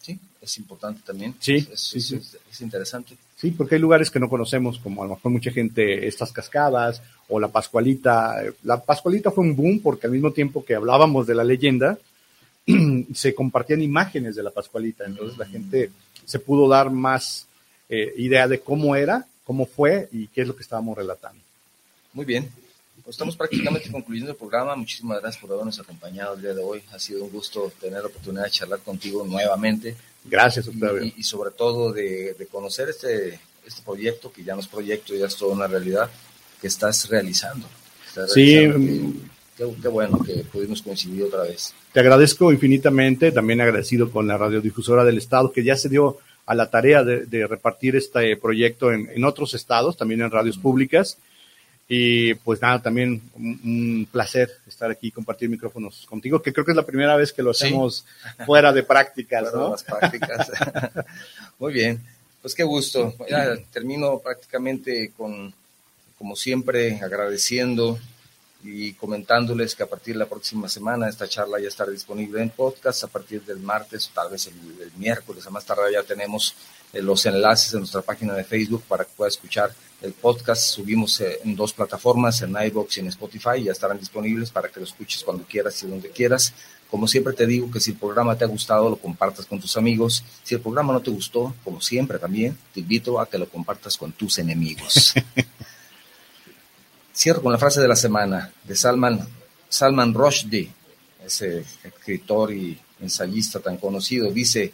[0.00, 1.34] Sí, es importante también.
[1.38, 2.14] Sí, es, sí, es- sí.
[2.16, 3.14] es- es interesante.
[3.36, 7.02] Sí, porque hay lugares que no conocemos, como a lo mejor mucha gente, estas cascadas
[7.28, 8.42] o la Pascualita.
[8.62, 11.98] La Pascualita fue un boom porque al mismo tiempo que hablábamos de la leyenda,
[13.14, 15.04] se compartían imágenes de la Pascualita.
[15.04, 15.90] Entonces la gente
[16.24, 17.46] se pudo dar más
[17.88, 21.40] eh, idea de cómo era, cómo fue y qué es lo que estábamos relatando.
[22.12, 22.50] Muy bien.
[23.04, 24.76] Pues estamos prácticamente concluyendo el programa.
[24.76, 26.82] Muchísimas gracias por habernos acompañado el día de hoy.
[26.92, 31.02] Ha sido un gusto tener la oportunidad de charlar contigo nuevamente Gracias, Octavio.
[31.02, 35.14] y- y sobre todo de, de conocer este, este proyecto, que ya no es proyecto,
[35.16, 36.08] ya es toda una realidad
[36.60, 37.66] que estás realizando.
[38.06, 39.18] Estás Sí, realizando.
[39.70, 41.72] Qué, qué- bueno que pudimos coincidir otra vez.
[41.92, 46.54] Te agradezco infinitamente, también agradecido con la radiodifusora del Estado, que ya se dio a
[46.54, 51.16] la tarea de, de repartir este proyecto en, en otros estados, también en radios públicas.
[51.88, 56.64] Y pues nada, también un, un placer estar aquí y compartir micrófonos contigo, que creo
[56.64, 57.66] que es la primera vez que lo Sí.
[57.66, 58.04] hacemos
[58.46, 59.70] fuera de prácticas, Para ¿no?
[59.72, 60.50] las prácticas.
[61.58, 62.00] Muy bien,
[62.40, 63.14] pues qué gusto.
[63.28, 65.52] Ya termino prácticamente con,
[66.18, 67.98] como siempre, agradeciendo
[68.64, 72.50] y comentándoles que a partir de la próxima semana esta charla ya estará disponible en
[72.50, 76.54] podcast a partir del martes, tal vez el, miércoles, a más tardar ya tenemos
[76.92, 80.62] eh, los enlaces en nuestra página de Facebook para que pueda escuchar el podcast.
[80.62, 84.78] Subimos eh, en dos plataformas, en iBox y en Spotify, ya estarán disponibles para que
[84.78, 86.54] lo escuches cuando quieras y donde quieras.
[86.90, 89.76] Como siempre te digo que si el programa te ha gustado, lo compartas con tus
[89.78, 90.22] amigos.
[90.42, 93.96] Si el programa no te gustó, como siempre también, te invito a que lo compartas
[93.96, 95.14] con tus enemigos.
[97.14, 99.26] Cierro con la frase de la semana de Salman,
[99.68, 100.70] Salman Rushdie,
[101.24, 104.30] ese escritor y ensayista tan conocido.
[104.30, 104.72] Dice,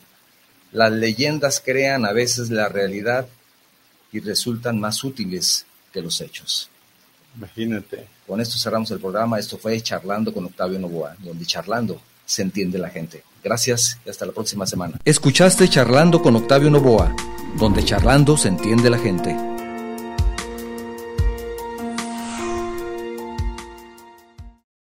[0.73, 3.27] las leyendas crean a veces la realidad
[4.13, 6.71] y resultan más útiles que los hechos.
[7.37, 8.07] Imagínate.
[8.27, 9.39] Con esto cerramos el programa.
[9.39, 13.23] Esto fue Charlando con Octavio Novoa, donde charlando se entiende la gente.
[13.43, 14.99] Gracias y hasta la próxima semana.
[15.05, 17.15] Escuchaste Charlando con Octavio Novoa,
[17.59, 19.58] donde charlando se entiende la gente.